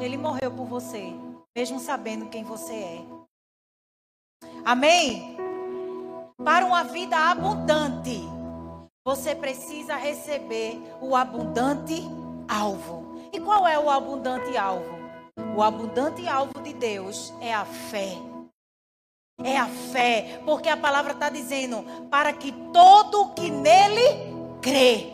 ele 0.00 0.16
morreu 0.16 0.50
por 0.50 0.66
você, 0.66 1.12
mesmo 1.56 1.78
sabendo 1.78 2.28
quem 2.30 2.42
você 2.42 2.74
é. 2.74 3.06
Amém? 4.64 5.36
Para 6.42 6.66
uma 6.66 6.82
vida 6.82 7.16
abundante, 7.16 8.22
você 9.06 9.36
precisa 9.36 9.94
receber 9.94 10.82
o 11.00 11.14
abundante 11.14 12.02
alvo. 12.48 13.20
E 13.32 13.38
qual 13.38 13.68
é 13.68 13.78
o 13.78 13.88
abundante 13.88 14.56
alvo? 14.56 14.95
O 15.56 15.62
abundante 15.62 16.28
alvo 16.28 16.60
de 16.62 16.74
Deus 16.74 17.32
é 17.40 17.54
a 17.54 17.64
fé. 17.64 18.18
É 19.42 19.56
a 19.56 19.66
fé, 19.66 20.42
porque 20.44 20.68
a 20.68 20.76
palavra 20.76 21.12
está 21.12 21.30
dizendo: 21.30 21.82
para 22.10 22.30
que 22.34 22.52
todo 22.74 23.30
que 23.30 23.50
nele 23.50 24.34
crê. 24.60 25.06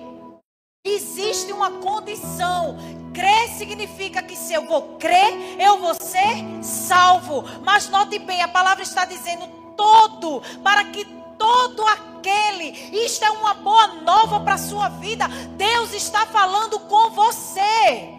Existe 0.85 1.53
uma 1.53 1.71
condição. 1.71 2.77
Crer 3.15 3.51
significa 3.51 4.21
que 4.21 4.35
se 4.35 4.53
eu 4.53 4.67
vou 4.67 4.97
crer, 4.97 5.61
eu 5.61 5.79
vou 5.79 5.95
ser 5.95 6.45
salvo. 6.61 7.45
Mas 7.63 7.89
note 7.89 8.19
bem, 8.19 8.43
a 8.43 8.49
palavra 8.49 8.83
está 8.83 9.05
dizendo 9.05 9.47
todo, 9.77 10.43
para 10.61 10.87
que 10.87 11.05
todo 11.39 11.85
aquele, 11.87 12.71
isto 12.93 13.25
é 13.25 13.31
uma 13.31 13.55
boa 13.55 13.87
nova 13.87 14.41
para 14.41 14.55
a 14.55 14.59
sua 14.59 14.89
vida. 14.89 15.29
Deus 15.57 15.93
está 15.93 16.27
falando 16.27 16.81
com 16.81 17.11
você. 17.11 18.19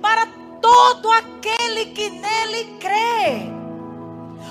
Para 0.00 0.43
todo 0.64 1.10
aquele 1.12 1.86
que 1.92 2.08
nele 2.08 2.78
crê. 2.80 3.52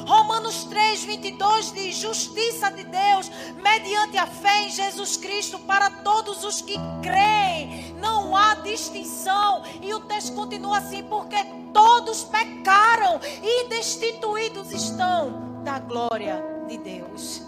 Romanos 0.05 0.65
3, 0.65 1.05
22 1.05 1.71
diz: 1.71 1.95
Justiça 1.95 2.69
de 2.69 2.83
Deus 2.83 3.31
mediante 3.63 4.15
a 4.19 4.27
fé 4.27 4.65
em 4.65 4.69
Jesus 4.69 5.17
Cristo 5.17 5.57
para 5.57 5.89
todos 5.89 6.43
os 6.43 6.61
que 6.61 6.75
creem. 7.01 7.95
Não 7.99 8.35
há 8.35 8.53
distinção. 8.55 9.63
E 9.81 9.91
o 9.91 10.01
texto 10.01 10.35
continua 10.35 10.77
assim: 10.77 11.03
porque 11.03 11.43
todos 11.73 12.23
pecaram 12.25 13.19
e 13.41 13.67
destituídos 13.69 14.71
estão 14.71 15.63
da 15.63 15.79
glória 15.79 16.43
de 16.67 16.77
Deus. 16.77 17.41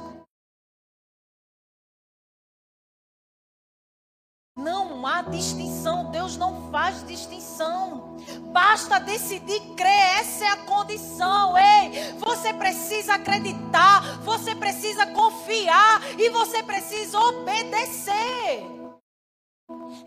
Há 5.05 5.21
distinção, 5.21 6.09
Deus 6.09 6.35
não 6.35 6.71
faz 6.71 7.05
distinção. 7.05 8.17
Basta 8.51 8.99
decidir 8.99 9.59
crer, 9.75 10.19
essa 10.19 10.45
é 10.45 10.47
a 10.47 10.57
condição. 10.57 11.55
Ei, 11.55 12.13
você 12.17 12.51
precisa 12.51 13.13
acreditar, 13.13 14.19
você 14.21 14.55
precisa 14.55 15.05
confiar 15.05 16.01
e 16.17 16.29
você 16.31 16.63
precisa 16.63 17.19
obedecer. 17.19 18.65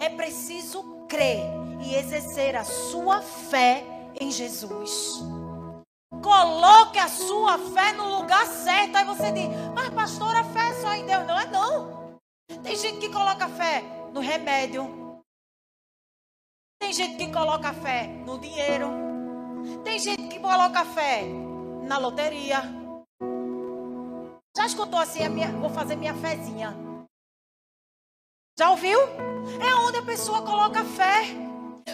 É 0.01 0.09
preciso 0.09 0.83
crer 1.09 1.45
e 1.81 1.95
exercer 1.95 2.57
a 2.57 2.65
sua 2.65 3.23
fé 3.23 3.85
em 4.21 4.33
Jesus. 4.33 5.23
Coloque 6.21 6.99
a 6.99 7.09
sua 7.09 7.57
fé 7.73 7.93
no 7.93 8.17
lugar 8.17 8.45
certo. 8.47 8.97
Aí 8.97 9.05
você 9.05 9.31
diz, 9.31 9.49
mas 9.77 9.91
pastor, 9.91 10.35
a 10.35 10.43
fé 10.43 10.71
é 10.71 10.83
só 10.83 10.93
em 10.93 11.07
Deus. 11.07 11.25
Não 11.25 11.39
é 11.39 11.47
não. 11.47 12.08
Tem 12.63 12.77
gente 12.77 12.99
que 12.99 13.13
coloca 13.13 13.47
fé 13.49 13.83
no 14.13 14.21
remédio. 14.21 15.23
Tem 16.81 16.93
gente 16.93 17.17
que 17.17 17.33
coloca 17.33 17.73
fé 17.75 18.07
no 18.07 18.39
dinheiro. 18.39 18.89
Tem 19.85 19.99
gente 19.99 20.29
que 20.29 20.41
coloca 20.41 20.85
fé 20.85 21.25
na 21.87 21.99
loteria. 21.99 22.63
Já 24.57 24.67
escutou 24.67 24.99
assim? 24.99 25.29
Minha, 25.29 25.53
vou 25.53 25.71
fazer 25.71 25.97
minha 25.97 26.15
fezinha. 26.15 26.75
Já 28.59 28.71
ouviu? 28.71 28.99
É 29.61 29.75
onde 29.87 29.99
a 29.99 30.03
pessoa 30.03 30.43
coloca 30.43 30.85
fé. 30.85 31.48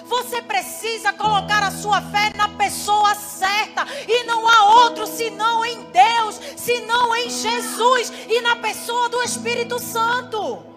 Você 0.04 0.42
precisa 0.42 1.12
colocar 1.12 1.62
a 1.62 1.70
sua 1.70 2.00
fé 2.02 2.32
na 2.36 2.48
pessoa 2.48 3.14
certa. 3.14 3.86
E 4.08 4.24
não 4.24 4.48
há 4.48 4.84
outro 4.84 5.06
senão 5.06 5.64
em 5.64 5.84
Deus, 5.90 6.40
senão 6.56 7.14
em 7.16 7.30
Jesus 7.30 8.12
e 8.28 8.40
na 8.40 8.56
pessoa 8.56 9.08
do 9.08 9.22
Espírito 9.22 9.78
Santo. 9.78 10.74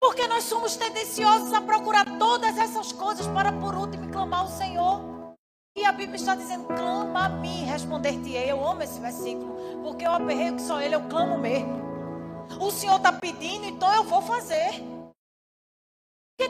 Porque 0.00 0.26
nós 0.26 0.44
somos 0.44 0.76
tendenciosos 0.76 1.52
a 1.52 1.60
procurar 1.60 2.18
todas 2.18 2.56
essas 2.56 2.92
coisas 2.92 3.26
para 3.28 3.52
por 3.52 3.74
último 3.74 4.10
clamar 4.10 4.40
ao 4.40 4.48
Senhor. 4.48 5.00
E 5.76 5.84
a 5.84 5.92
Bíblia 5.92 6.16
está 6.16 6.34
dizendo: 6.34 6.66
clama 6.66 7.26
a 7.26 7.28
mim, 7.28 7.64
responder-te-ei. 7.64 8.50
Eu 8.50 8.66
amo 8.66 8.82
esse 8.82 8.98
versículo, 8.98 9.80
porque 9.82 10.06
eu 10.06 10.12
aperreio 10.12 10.56
que 10.56 10.62
só 10.62 10.80
Ele, 10.80 10.94
eu 10.94 11.02
clamo 11.02 11.38
mesmo. 11.38 11.78
O 12.60 12.70
Senhor 12.70 12.96
está 12.96 13.12
pedindo, 13.12 13.66
então 13.66 13.92
eu 13.94 14.02
vou 14.04 14.22
fazer. 14.22 14.97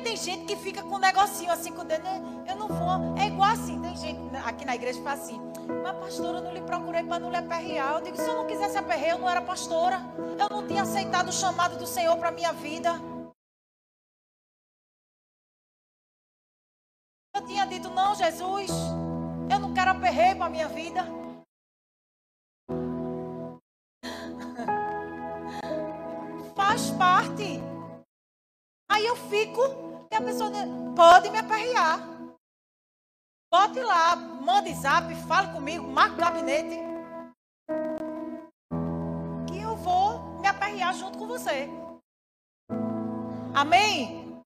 Tem 0.03 0.17
gente 0.17 0.47
que 0.47 0.57
fica 0.57 0.83
com 0.83 0.97
um 0.97 0.99
negocinho 0.99 1.53
assim 1.53 1.73
com 1.73 1.83
o 1.83 1.85
dedo, 1.85 2.03
né? 2.03 2.39
eu 2.49 2.57
não 2.57 2.69
vou. 2.69 3.17
É 3.19 3.27
igual 3.27 3.51
assim, 3.51 3.79
tem 3.81 3.95
gente 3.97 4.21
aqui 4.45 4.65
na 4.65 4.75
igreja 4.75 4.99
que 4.99 5.05
fala 5.05 5.17
assim, 5.17 5.41
mas 5.83 5.99
pastora, 5.99 6.39
eu 6.39 6.43
não 6.43 6.53
lhe 6.53 6.63
procurei 6.63 7.03
para 7.03 7.19
não 7.19 7.31
lhe 7.31 7.37
aperrear. 7.37 7.95
Eu 7.95 8.01
digo, 8.01 8.17
se 8.17 8.27
eu 8.27 8.35
não 8.35 8.47
quisesse 8.47 8.79
aperrear, 8.79 9.17
eu 9.17 9.19
não 9.19 9.29
era 9.29 9.43
pastora. 9.43 10.01
Eu 10.39 10.49
não 10.49 10.67
tinha 10.67 10.83
aceitado 10.83 11.29
o 11.29 11.33
chamado 11.33 11.77
do 11.77 11.87
Senhor 11.87 12.17
para 12.17 12.31
minha 12.31 12.53
vida. 12.53 12.93
Eu 17.35 17.45
tinha 17.47 17.67
dito, 17.67 17.91
não, 17.91 18.15
Jesus, 18.15 18.71
eu 19.51 19.59
não 19.59 19.75
quero 19.75 19.91
aperreio 19.91 20.37
para 20.37 20.51
minha 20.51 20.69
vida. 20.69 21.05
Faz 26.57 26.91
parte. 26.93 27.61
Aí 28.91 29.07
eu 29.07 29.15
fico, 29.15 29.88
a 30.19 30.23
pessoa 30.23 30.51
pode 30.97 31.31
me 31.31 31.39
aperrear. 31.39 32.01
Bote 33.53 33.81
lá, 33.81 34.17
mande 34.17 34.75
zap, 34.75 35.15
fale 35.27 35.53
comigo, 35.53 35.87
marque 35.89 36.17
o 36.17 36.19
gabinete. 36.19 36.77
Que 39.47 39.61
eu 39.61 39.77
vou 39.77 40.41
me 40.41 40.47
aperrear 40.49 40.93
junto 40.95 41.19
com 41.19 41.27
você. 41.27 41.69
Amém? 43.55 44.43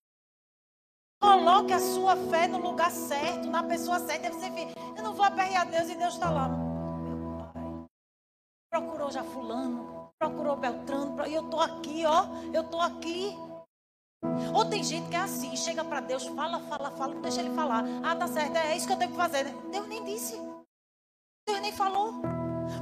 Coloque 1.20 1.72
a 1.72 1.80
sua 1.80 2.16
fé 2.16 2.46
no 2.46 2.58
lugar 2.58 2.90
certo, 2.90 3.48
na 3.48 3.62
pessoa 3.62 3.98
certa. 3.98 4.30
Você 4.30 4.50
fica, 4.50 4.78
eu 4.96 5.02
não 5.02 5.14
vou 5.14 5.24
aperrear 5.24 5.68
Deus 5.68 5.88
e 5.88 5.94
Deus 5.94 6.14
está 6.14 6.30
lá. 6.30 6.48
Meu 6.48 7.38
pai. 7.38 7.87
Procurou 8.70 9.11
já 9.11 9.24
fulano, 9.24 10.11
procurou 10.18 10.56
Beltrano, 10.56 11.26
e 11.26 11.35
eu 11.35 11.44
estou 11.44 11.61
aqui, 11.61 12.04
ó. 12.06 12.26
Eu 12.52 12.62
estou 12.62 12.80
aqui. 12.80 13.51
Ou 14.54 14.64
tem 14.64 14.82
gente 14.85 15.08
que 15.08 15.16
é 15.16 15.20
assim, 15.20 15.56
chega 15.56 15.85
para 15.85 16.00
Deus, 16.00 16.26
fala, 16.26 16.61
fala, 16.61 16.90
fala, 16.92 17.14
não 17.14 17.22
deixa 17.22 17.40
ele 17.40 17.54
falar. 17.54 17.85
Ah, 18.02 18.14
tá 18.14 18.28
certo, 18.28 18.56
é 18.56 18.76
isso 18.76 18.87
que 18.87 18.92
eu 18.92 18.98
tenho 18.98 19.11
que 19.11 19.16
fazer. 19.16 19.44
Deus 19.70 19.87
nem 19.88 20.04
disse. 20.04 20.40
Deus 21.46 21.61
nem 21.61 21.72
falou. 21.72 22.14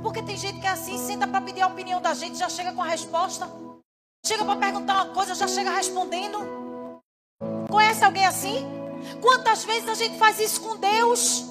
Porque 0.02 0.22
tem 0.22 0.36
gente 0.36 0.60
que 0.60 0.66
é 0.66 0.70
assim, 0.70 0.98
senta 0.98 1.26
para 1.26 1.40
pedir 1.40 1.62
a 1.62 1.66
opinião 1.66 2.00
da 2.00 2.14
gente, 2.14 2.36
já 2.38 2.48
chega 2.48 2.72
com 2.72 2.82
a 2.82 2.86
resposta. 2.86 3.48
Chega 4.24 4.44
para 4.44 4.56
perguntar 4.56 4.94
uma 5.02 5.14
coisa, 5.14 5.34
já 5.34 5.48
chega 5.48 5.70
respondendo. 5.70 6.38
Conhece 7.70 8.04
alguém 8.04 8.26
assim? 8.26 8.66
Quantas 9.20 9.64
vezes 9.64 9.88
a 9.88 9.94
gente 9.94 10.18
faz 10.18 10.38
isso 10.38 10.60
com 10.60 10.76
Deus? 10.76 11.46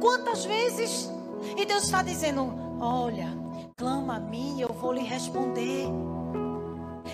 Quantas 0.00 0.44
vezes? 0.44 1.10
E 1.56 1.64
Deus 1.64 1.84
está 1.84 2.02
dizendo: 2.02 2.48
Olha, 2.80 3.28
clama 3.76 4.16
a 4.16 4.20
mim, 4.20 4.60
eu 4.60 4.72
vou 4.72 4.92
lhe 4.92 5.02
responder 5.02 5.88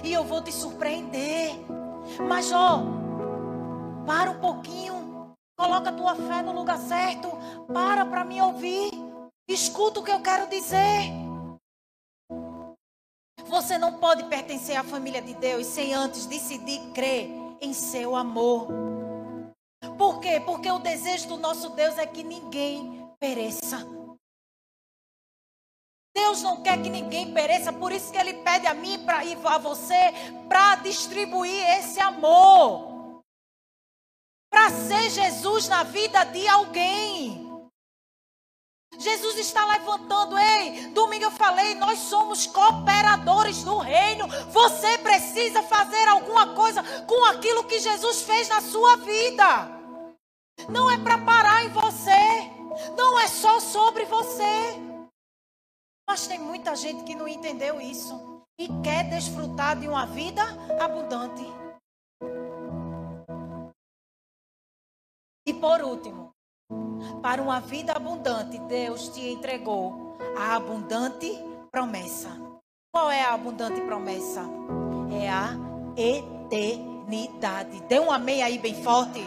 e 0.02 0.12
eu 0.12 0.24
vou 0.24 0.42
te 0.42 0.52
surpreender. 0.52 1.52
Mas 2.26 2.52
ó, 2.52 2.82
para 4.06 4.30
um 4.30 4.40
pouquinho, 4.40 5.34
coloca 5.58 5.90
a 5.90 5.92
tua 5.92 6.14
fé 6.14 6.42
no 6.42 6.52
lugar 6.52 6.78
certo, 6.78 7.28
para 7.72 8.04
para 8.06 8.24
me 8.24 8.40
ouvir, 8.40 8.90
escuta 9.48 10.00
o 10.00 10.02
que 10.02 10.10
eu 10.10 10.20
quero 10.20 10.48
dizer. 10.48 11.12
Você 13.46 13.78
não 13.78 13.94
pode 13.94 14.24
pertencer 14.24 14.76
à 14.76 14.84
família 14.84 15.22
de 15.22 15.34
Deus 15.34 15.66
sem 15.66 15.94
antes 15.94 16.26
decidir 16.26 16.80
crer 16.92 17.30
em 17.60 17.72
seu 17.72 18.14
amor. 18.14 18.68
Por 19.96 20.20
quê? 20.20 20.40
Porque 20.44 20.70
o 20.70 20.78
desejo 20.78 21.28
do 21.28 21.36
nosso 21.38 21.70
Deus 21.70 21.96
é 21.98 22.06
que 22.06 22.22
ninguém 22.22 23.08
pereça. 23.18 23.97
Deus 26.18 26.42
não 26.42 26.62
quer 26.62 26.82
que 26.82 26.90
ninguém 26.90 27.32
pereça, 27.32 27.72
por 27.72 27.92
isso 27.92 28.10
que 28.10 28.18
Ele 28.18 28.34
pede 28.34 28.66
a 28.66 28.74
mim 28.74 28.98
para 29.04 29.24
ir 29.24 29.38
a 29.44 29.56
você 29.56 30.12
para 30.48 30.74
distribuir 30.76 31.62
esse 31.78 32.00
amor, 32.00 33.22
para 34.50 34.68
ser 34.70 35.10
Jesus 35.10 35.68
na 35.68 35.84
vida 35.84 36.24
de 36.24 36.48
alguém. 36.48 37.46
Jesus 38.98 39.38
está 39.38 39.64
levantando, 39.66 40.36
ei, 40.36 40.88
domingo 40.88 41.26
eu 41.26 41.30
falei, 41.30 41.76
nós 41.76 42.00
somos 42.00 42.48
cooperadores 42.48 43.62
do 43.62 43.78
reino. 43.78 44.26
Você 44.50 44.98
precisa 44.98 45.62
fazer 45.62 46.08
alguma 46.08 46.54
coisa 46.54 46.82
com 47.06 47.24
aquilo 47.26 47.62
que 47.62 47.78
Jesus 47.78 48.22
fez 48.22 48.48
na 48.48 48.60
sua 48.60 48.96
vida. 48.96 49.70
Não 50.68 50.90
é 50.90 50.98
para 50.98 51.18
parar 51.18 51.64
em 51.64 51.68
você, 51.68 52.50
não 52.96 53.20
é 53.20 53.28
só 53.28 53.60
sobre 53.60 54.04
você. 54.04 54.87
Mas 56.08 56.26
tem 56.26 56.38
muita 56.38 56.74
gente 56.74 57.04
que 57.04 57.14
não 57.14 57.28
entendeu 57.28 57.78
isso 57.78 58.42
e 58.58 58.66
quer 58.82 59.04
desfrutar 59.10 59.78
de 59.78 59.86
uma 59.86 60.06
vida 60.06 60.42
abundante. 60.80 61.44
E 65.46 65.52
por 65.52 65.82
último, 65.82 66.30
para 67.20 67.42
uma 67.42 67.60
vida 67.60 67.92
abundante, 67.92 68.58
Deus 68.60 69.10
te 69.10 69.20
entregou 69.20 70.16
a 70.34 70.56
abundante 70.56 71.30
promessa. 71.70 72.30
Qual 72.90 73.10
é 73.10 73.22
a 73.22 73.34
abundante 73.34 73.80
promessa? 73.82 74.42
É 75.12 75.28
a 75.28 75.50
eternidade. 75.94 77.82
Dê 77.82 78.00
um 78.00 78.10
amém 78.10 78.42
aí 78.42 78.58
bem 78.58 78.82
forte. 78.82 79.20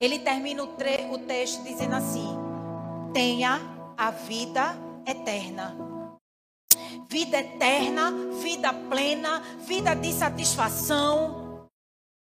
Ele 0.00 0.20
termina 0.20 0.62
o, 0.62 0.68
o 0.68 1.18
texto 1.18 1.64
dizendo 1.64 1.96
assim: 1.96 2.36
tenha 3.12 3.60
a 3.96 4.12
vida 4.12 4.87
eterna. 5.10 5.76
Vida 7.08 7.38
eterna, 7.38 8.12
vida 8.42 8.72
plena, 8.72 9.40
vida 9.66 9.94
de 9.94 10.12
satisfação. 10.12 11.68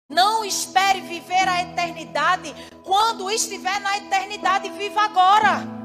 Não 0.09 0.43
espere 0.43 1.01
viver 1.01 1.47
a 1.47 1.61
eternidade 1.61 2.53
quando 2.83 3.29
estiver 3.31 3.79
na 3.79 3.97
eternidade. 3.97 4.69
Viva 4.69 5.01
agora. 5.01 5.81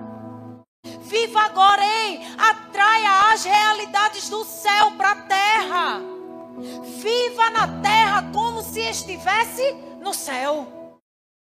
Viva 1.02 1.42
agora, 1.42 1.82
hein? 1.84 2.20
Atraia 2.36 3.32
as 3.32 3.44
realidades 3.44 4.28
do 4.28 4.44
céu 4.44 4.92
para 4.92 5.12
a 5.12 5.22
terra. 5.22 6.00
Viva 7.00 7.50
na 7.50 7.80
terra 7.82 8.30
como 8.32 8.62
se 8.62 8.80
estivesse 8.80 9.72
no 10.00 10.14
céu. 10.14 10.75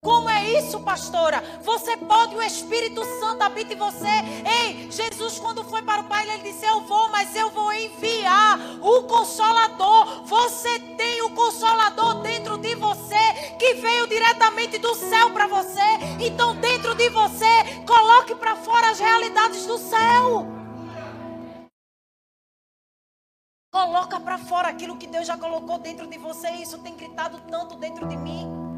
Como 0.04 0.28
é 0.28 0.58
isso, 0.58 0.80
pastora? 0.80 1.44
Você 1.62 1.96
pode, 1.96 2.36
o 2.36 2.42
Espírito 2.42 3.06
Santo 3.20 3.44
habita 3.44 3.74
em 3.74 3.78
você. 3.78 4.08
Ei, 4.08 4.90
Jesus, 4.90 5.38
quando 5.38 5.64
foi 5.64 5.84
para 5.84 6.02
o 6.02 6.06
Pai, 6.06 6.28
ele 6.28 6.42
disse: 6.42 6.66
Eu 6.66 6.82
vou, 6.82 7.08
mas 7.10 7.36
eu 7.36 7.52
vou 7.52 7.72
enviar 7.72 8.60
o 8.82 9.04
Consolador. 9.04 10.24
Você 10.26 10.80
tem 10.98 11.22
o 11.22 11.36
Consolador 11.36 12.16
dentro 12.24 12.58
de 12.58 12.74
você, 12.74 13.56
que 13.60 13.76
veio 13.76 14.08
diretamente 14.08 14.80
do 14.80 14.96
céu 14.96 15.30
para 15.30 15.46
você. 15.46 15.86
Então, 16.20 16.56
dentro 16.56 16.96
de 16.96 17.08
você, 17.10 17.84
coloque 17.86 18.34
para 18.34 18.56
fora 18.56 18.90
as 18.90 19.00
realidades 19.00 19.68
do 19.68 19.78
céu. 19.78 20.48
Coloca 23.72 24.20
para 24.20 24.40
fora 24.40 24.70
aquilo 24.70 24.98
que 24.98 25.06
Deus 25.06 25.28
já 25.28 25.38
colocou 25.38 25.78
dentro 25.78 26.08
de 26.08 26.18
você. 26.18 26.50
Isso 26.50 26.80
tem 26.80 26.96
gritado 26.96 27.40
tanto 27.48 27.76
dentro 27.76 28.08
de 28.08 28.18
mim. 28.18 28.71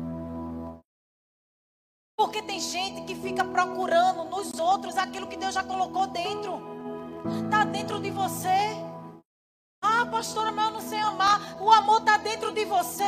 Gente 2.93 3.01
que 3.07 3.15
fica 3.15 3.43
procurando 3.43 4.25
nos 4.25 4.59
outros 4.59 4.97
aquilo 4.97 5.27
que 5.27 5.37
Deus 5.37 5.53
já 5.53 5.63
colocou 5.63 6.07
dentro. 6.07 6.61
Está 7.45 7.63
dentro 7.63 7.99
de 7.99 8.11
você. 8.11 8.77
Ah, 9.81 10.05
pastora, 10.05 10.51
mas 10.51 10.65
eu 10.65 10.71
não 10.73 10.81
sei 10.81 10.99
amar. 10.99 11.61
O 11.61 11.71
amor 11.71 11.99
está 11.99 12.17
dentro 12.17 12.51
de 12.51 12.65
você. 12.65 13.03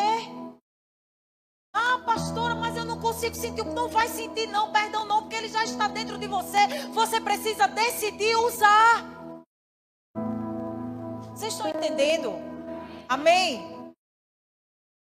Ah, 1.74 2.00
pastora, 2.06 2.56
mas 2.56 2.76
eu 2.76 2.86
não 2.86 3.00
consigo 3.00 3.36
sentir. 3.36 3.64
Não 3.64 3.88
vai 3.88 4.08
sentir, 4.08 4.48
não, 4.48 4.72
perdão, 4.72 5.06
não, 5.06 5.22
porque 5.22 5.36
ele 5.36 5.50
já 5.50 5.64
está 5.64 5.88
dentro 5.88 6.18
de 6.18 6.28
você. 6.28 6.68
Você 6.94 7.22
precisa 7.22 7.68
decidir 7.68 8.36
usar. 8.38 9.06
Vocês 11.34 11.54
estão 11.54 11.68
entendendo? 11.70 12.34
Amém? 13.08 13.94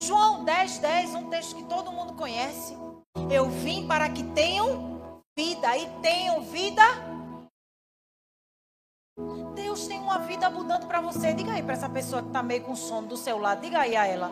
João 0.03 0.45
10, 0.45 0.78
10, 0.78 1.14
um 1.14 1.30
texto 1.30 1.57
que 1.57 1.64
todo 1.64 1.93
mundo 1.93 2.14
conhece. 2.14 2.76
Eu 3.31 3.49
vim 3.49 3.87
para 3.87 4.09
que 4.09 4.23
tenham 4.33 5.23
vida 5.37 5.77
e 5.77 5.87
tenham 6.01 6.43
vida. 6.43 6.83
Deus 9.55 9.87
tem 9.87 10.01
uma 10.01 10.19
vida 10.19 10.47
abundante 10.47 10.87
para 10.87 11.01
você. 11.01 11.33
Diga 11.33 11.53
aí 11.53 11.62
para 11.62 11.75
essa 11.75 11.89
pessoa 11.89 12.23
que 12.23 12.29
está 12.29 12.43
meio 12.43 12.62
com 12.62 12.75
sono 12.75 13.09
do 13.09 13.17
seu 13.17 13.39
lado. 13.39 13.61
Diga 13.61 13.81
aí 13.81 13.97
a 13.97 14.07
ela. 14.07 14.31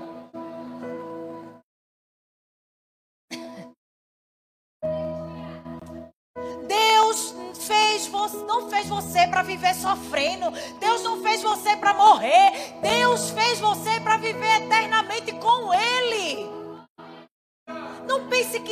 Deus 6.66 7.35
fez 7.66 8.07
você 8.07 8.37
não 8.45 8.68
fez 8.68 8.89
você 8.89 9.26
para 9.28 9.43
viver 9.43 9.74
sofrendo. 9.74 10.51
Deus 10.78 11.03
não 11.03 11.22
fez 11.22 11.43
você 11.43 11.76
para 11.76 11.95
morrer. 11.95 12.80
Deus 12.80 13.30
fez 13.30 13.61
você 13.61 14.01
para 14.01 14.16
viver 14.16 14.62
eternamente 14.62 15.33
com 15.33 15.72
Ele. 15.72 16.61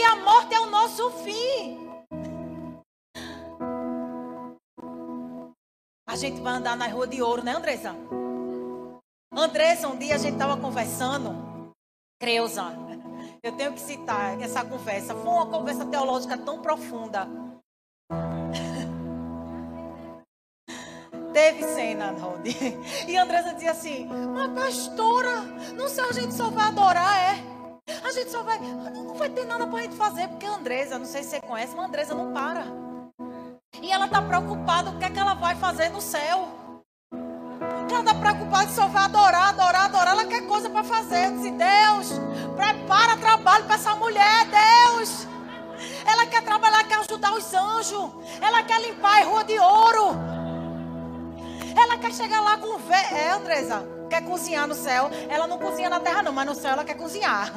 Que 0.01 0.07
a 0.07 0.17
morte 0.17 0.55
é 0.55 0.61
o 0.61 0.71
nosso 0.71 1.11
fim. 1.11 1.79
A 6.09 6.17
gente 6.17 6.41
vai 6.41 6.55
andar 6.55 6.75
na 6.75 6.87
rua 6.87 7.07
de 7.07 7.21
ouro, 7.21 7.45
né, 7.45 7.55
Andressa? 7.55 7.95
Andressa, 9.31 9.89
um 9.89 9.99
dia 9.99 10.15
a 10.15 10.19
gente 10.19 10.33
estava 10.33 10.57
conversando. 10.57 11.75
Creuza, 12.19 12.75
eu 13.43 13.53
tenho 13.53 13.75
que 13.75 13.81
citar 13.81 14.41
essa 14.41 14.65
conversa. 14.65 15.15
Foi 15.15 15.31
uma 15.31 15.45
conversa 15.45 15.85
teológica 15.85 16.39
tão 16.39 16.63
profunda. 16.63 17.29
Teve 21.35 21.63
cena, 21.75 22.13
Rodi. 22.13 22.57
E 23.07 23.19
Andressa 23.19 23.53
dizia 23.53 23.73
assim: 23.73 24.07
Mas 24.07 24.51
pastora, 24.55 25.43
não 25.77 25.91
sei, 25.91 26.05
a 26.05 26.13
gente 26.13 26.33
só 26.33 26.49
vai 26.49 26.69
adorar, 26.69 27.19
é? 27.19 27.50
A 28.11 28.13
gente 28.13 28.33
só 28.33 28.43
vai. 28.43 28.59
Não 28.59 29.15
vai 29.15 29.29
ter 29.29 29.45
nada 29.45 29.65
pra 29.69 29.83
gente 29.83 29.95
fazer, 29.95 30.27
porque 30.27 30.45
a 30.45 30.57
Andressa, 30.57 30.99
não 30.99 31.07
sei 31.07 31.23
se 31.23 31.31
você 31.31 31.41
conhece, 31.41 31.77
mas 31.77 31.85
a 31.85 31.87
Andressa 31.87 32.13
não 32.13 32.33
para. 32.33 32.65
E 33.81 33.93
ela 33.93 34.09
tá 34.09 34.21
preocupada 34.21 34.91
o 34.91 34.99
que 34.99 35.05
é 35.05 35.11
que 35.11 35.19
ela 35.19 35.35
vai 35.35 35.55
fazer 35.55 35.91
no 35.91 36.01
céu. 36.01 36.49
Ela 37.89 38.01
está 38.01 38.13
preocupada 38.15 38.69
só 38.71 38.89
vai 38.89 39.05
adorar, 39.05 39.51
adorar, 39.51 39.85
adorar. 39.85 40.09
Ela 40.09 40.25
quer 40.25 40.45
coisa 40.49 40.69
para 40.69 40.83
fazer. 40.83 41.27
Eu 41.27 41.37
disse, 41.37 41.51
Deus, 41.53 42.21
prepara 42.57 43.17
trabalho 43.17 43.65
para 43.67 43.77
essa 43.77 43.95
mulher, 43.95 44.45
Deus. 44.47 45.29
Ela 46.05 46.27
quer 46.27 46.43
trabalhar, 46.43 46.83
quer 46.89 46.99
ajudar 46.99 47.33
os 47.35 47.55
anjos. 47.55 48.11
Ela 48.41 48.65
quer 48.65 48.81
limpar 48.81 49.23
a 49.23 49.25
rua 49.25 49.45
de 49.45 49.57
ouro. 49.57 50.17
Ela 51.81 51.97
quer 51.97 52.13
chegar 52.13 52.41
lá 52.41 52.59
com 52.59 52.77
ve... 52.77 52.93
É, 52.93 53.31
Andresa, 53.31 53.87
quer 54.09 54.25
cozinhar 54.25 54.67
no 54.67 54.75
céu. 54.75 55.09
Ela 55.29 55.47
não 55.47 55.59
cozinha 55.59 55.89
na 55.89 56.01
terra, 56.01 56.25
não, 56.25 56.33
mas 56.33 56.47
no 56.47 56.57
céu 56.57 56.73
ela 56.73 56.85
quer 56.85 56.97
cozinhar. 56.97 57.53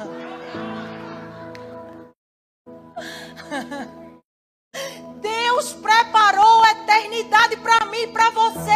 Deus 5.20 5.72
preparou 5.74 6.62
a 6.62 6.70
eternidade 6.72 7.56
para 7.56 7.86
mim 7.86 8.02
e 8.02 8.06
para 8.08 8.30
você. 8.30 8.70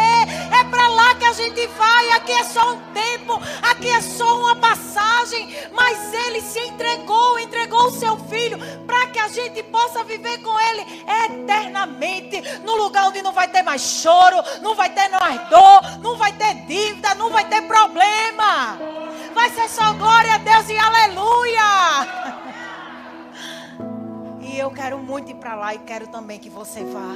É 0.59 0.63
para 0.63 0.87
lá 0.87 1.15
que 1.15 1.25
a 1.25 1.33
gente 1.33 1.67
vai. 1.67 2.11
Aqui 2.11 2.31
é 2.31 2.43
só 2.43 2.73
um 2.73 2.79
tempo, 2.93 3.39
aqui 3.61 3.89
é 3.89 4.01
só 4.01 4.39
uma 4.39 4.55
passagem. 4.55 5.55
Mas 5.71 6.13
Ele 6.13 6.41
se 6.41 6.59
entregou, 6.59 7.39
entregou 7.39 7.85
o 7.87 7.91
seu 7.91 8.17
filho 8.25 8.57
para 8.85 9.07
que 9.07 9.19
a 9.19 9.27
gente 9.27 9.61
possa 9.63 10.03
viver 10.03 10.39
com 10.39 10.59
Ele 10.59 11.03
eternamente. 11.25 12.41
No 12.63 12.75
lugar 12.75 13.07
onde 13.07 13.21
não 13.21 13.31
vai 13.31 13.47
ter 13.47 13.61
mais 13.61 13.81
choro, 13.81 14.37
não 14.61 14.75
vai 14.75 14.89
ter 14.89 15.09
mais 15.09 15.49
dor, 15.49 15.99
não 16.01 16.17
vai 16.17 16.33
ter 16.33 16.55
dívida, 16.65 17.13
não 17.15 17.29
vai 17.29 17.45
ter 17.45 17.61
problema. 17.63 18.77
Vai 19.33 19.49
ser 19.51 19.69
só 19.69 19.93
glória 19.93 20.33
a 20.33 20.37
Deus 20.39 20.69
e 20.69 20.77
aleluia. 20.77 22.28
Eu 24.59 24.71
quero 24.71 24.97
muito 24.97 25.31
ir 25.31 25.35
para 25.35 25.55
lá 25.55 25.73
e 25.73 25.79
quero 25.79 26.07
também 26.07 26.37
que 26.37 26.49
você 26.49 26.83
vá. 26.83 27.15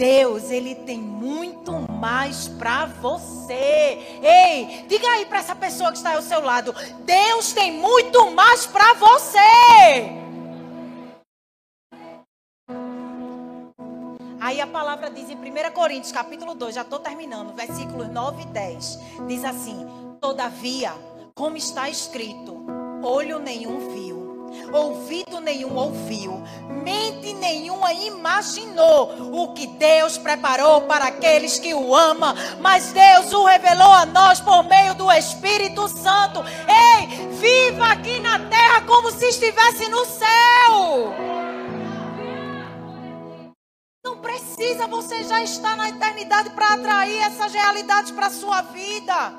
Deus, 0.00 0.50
ele 0.50 0.74
tem 0.74 0.98
muito 0.98 1.72
mais 1.92 2.48
para 2.48 2.86
você. 2.86 3.98
Ei, 4.22 4.86
diga 4.88 5.06
aí 5.06 5.26
para 5.26 5.40
essa 5.40 5.54
pessoa 5.54 5.90
que 5.90 5.98
está 5.98 6.14
ao 6.14 6.22
seu 6.22 6.40
lado, 6.40 6.74
Deus 7.04 7.52
tem 7.52 7.72
muito 7.72 8.30
mais 8.30 8.64
para 8.64 8.94
você. 8.94 9.38
Aí 14.40 14.62
a 14.62 14.66
palavra 14.66 15.10
diz 15.10 15.28
em 15.28 15.36
1 15.36 15.72
Coríntios, 15.74 16.10
capítulo 16.10 16.54
2, 16.54 16.74
já 16.74 16.82
estou 16.82 17.00
terminando, 17.00 17.54
versículos 17.54 18.08
9 18.08 18.44
e 18.44 18.46
10. 18.46 18.98
Diz 19.26 19.44
assim: 19.44 19.86
Todavia, 20.22 20.94
como 21.34 21.58
está 21.58 21.90
escrito, 21.90 22.64
olho 23.02 23.38
nenhum 23.40 23.90
viu 23.90 24.07
ouvido 24.72 25.40
nenhum 25.40 25.74
ouviu, 25.74 26.42
mente 26.84 27.32
nenhuma 27.32 27.92
imaginou 27.92 29.32
o 29.32 29.52
que 29.54 29.66
Deus 29.66 30.18
preparou 30.18 30.82
para 30.82 31.06
aqueles 31.06 31.58
que 31.58 31.74
o 31.74 31.94
amam, 31.94 32.34
mas 32.60 32.92
Deus 32.92 33.32
o 33.32 33.44
revelou 33.44 33.92
a 33.92 34.06
nós 34.06 34.40
por 34.40 34.62
meio 34.64 34.94
do 34.94 35.10
Espírito 35.10 35.88
Santo. 35.88 36.40
Ei, 36.66 37.28
viva 37.28 37.86
aqui 37.86 38.18
na 38.20 38.38
terra 38.48 38.82
como 38.82 39.10
se 39.10 39.26
estivesse 39.26 39.88
no 39.88 40.04
céu. 40.04 41.14
Não 44.04 44.18
precisa 44.18 44.86
você 44.86 45.24
já 45.24 45.42
estar 45.42 45.76
na 45.76 45.88
eternidade 45.88 46.50
para 46.50 46.74
atrair 46.74 47.20
essas 47.22 47.52
realidades 47.52 48.10
para 48.10 48.26
a 48.26 48.30
sua 48.30 48.62
vida. 48.62 49.32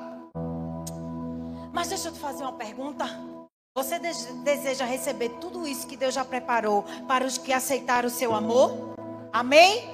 Mas 1.72 1.88
deixa 1.88 2.08
eu 2.08 2.12
te 2.12 2.18
fazer 2.18 2.42
uma 2.42 2.52
pergunta. 2.52 3.29
Você 3.76 3.98
deseja 3.98 4.84
receber 4.84 5.28
tudo 5.40 5.66
isso 5.66 5.86
que 5.86 5.96
Deus 5.96 6.14
já 6.14 6.24
preparou 6.24 6.84
para 7.06 7.24
os 7.24 7.38
que 7.38 7.52
aceitaram 7.52 8.08
o 8.08 8.10
seu 8.10 8.34
amor? 8.34 8.94
Amém? 9.32 9.88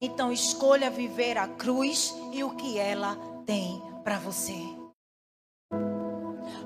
Então 0.00 0.32
escolha 0.32 0.88
viver 0.88 1.36
a 1.36 1.48
cruz 1.48 2.14
e 2.32 2.44
o 2.44 2.54
que 2.54 2.78
ela 2.78 3.16
tem 3.44 3.82
para 4.04 4.18
você. 4.18 4.58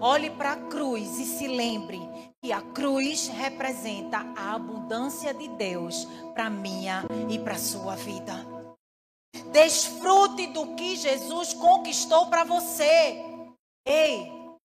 Olhe 0.01 0.29
para 0.31 0.53
a 0.53 0.57
cruz 0.69 1.19
e 1.19 1.25
se 1.25 1.49
lembre 1.49 2.01
que 2.43 2.53
a 2.53 2.61
cruz 2.61 3.29
representa 3.29 4.19
a 4.37 4.55
abundância 4.55 5.33
de 5.33 5.49
Deus 5.49 6.07
para 6.35 6.51
minha 6.51 7.05
e 7.31 7.39
para 7.39 7.57
sua 7.57 7.97
vida. 7.97 8.35
Desfrute 9.51 10.49
do 10.49 10.75
que 10.75 10.95
Jesus 10.95 11.55
conquistou 11.55 12.27
para 12.27 12.45
você. 12.45 13.17
Ei, 13.87 14.31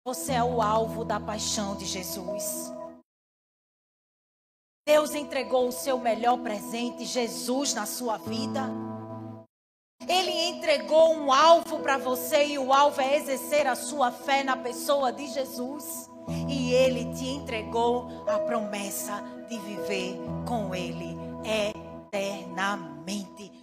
você 0.08 0.32
é 0.32 0.42
o 0.42 0.62
alvo 0.62 1.04
da 1.04 1.20
paixão 1.20 1.76
de 1.76 1.86
Jesus. 1.86 2.74
Deus 4.88 5.14
entregou 5.14 5.68
o 5.68 5.72
seu 5.74 6.00
melhor 6.00 6.38
presente, 6.38 7.04
Jesus, 7.04 7.74
na 7.74 7.86
sua 7.86 8.16
vida. 8.16 8.72
Ele 10.08 10.32
entregou 10.32 11.14
um 11.14 11.30
alvo 11.30 11.80
para 11.80 11.98
você 11.98 12.46
e 12.46 12.58
o 12.58 12.72
alvo 12.72 13.02
é 13.02 13.18
exercer 13.18 13.68
a 13.68 13.76
sua 13.76 14.10
fé 14.10 14.46
na 14.46 14.56
pessoa 14.56 15.12
de 15.12 15.28
Jesus. 15.28 16.10
E 16.48 16.72
ele 16.72 17.14
te 17.14 17.28
entregou 17.28 18.08
a 18.30 18.40
promessa 18.40 19.22
de 19.50 19.60
viver 19.60 20.18
com 20.48 20.74
ele 20.74 21.18
eternamente. 22.14 23.57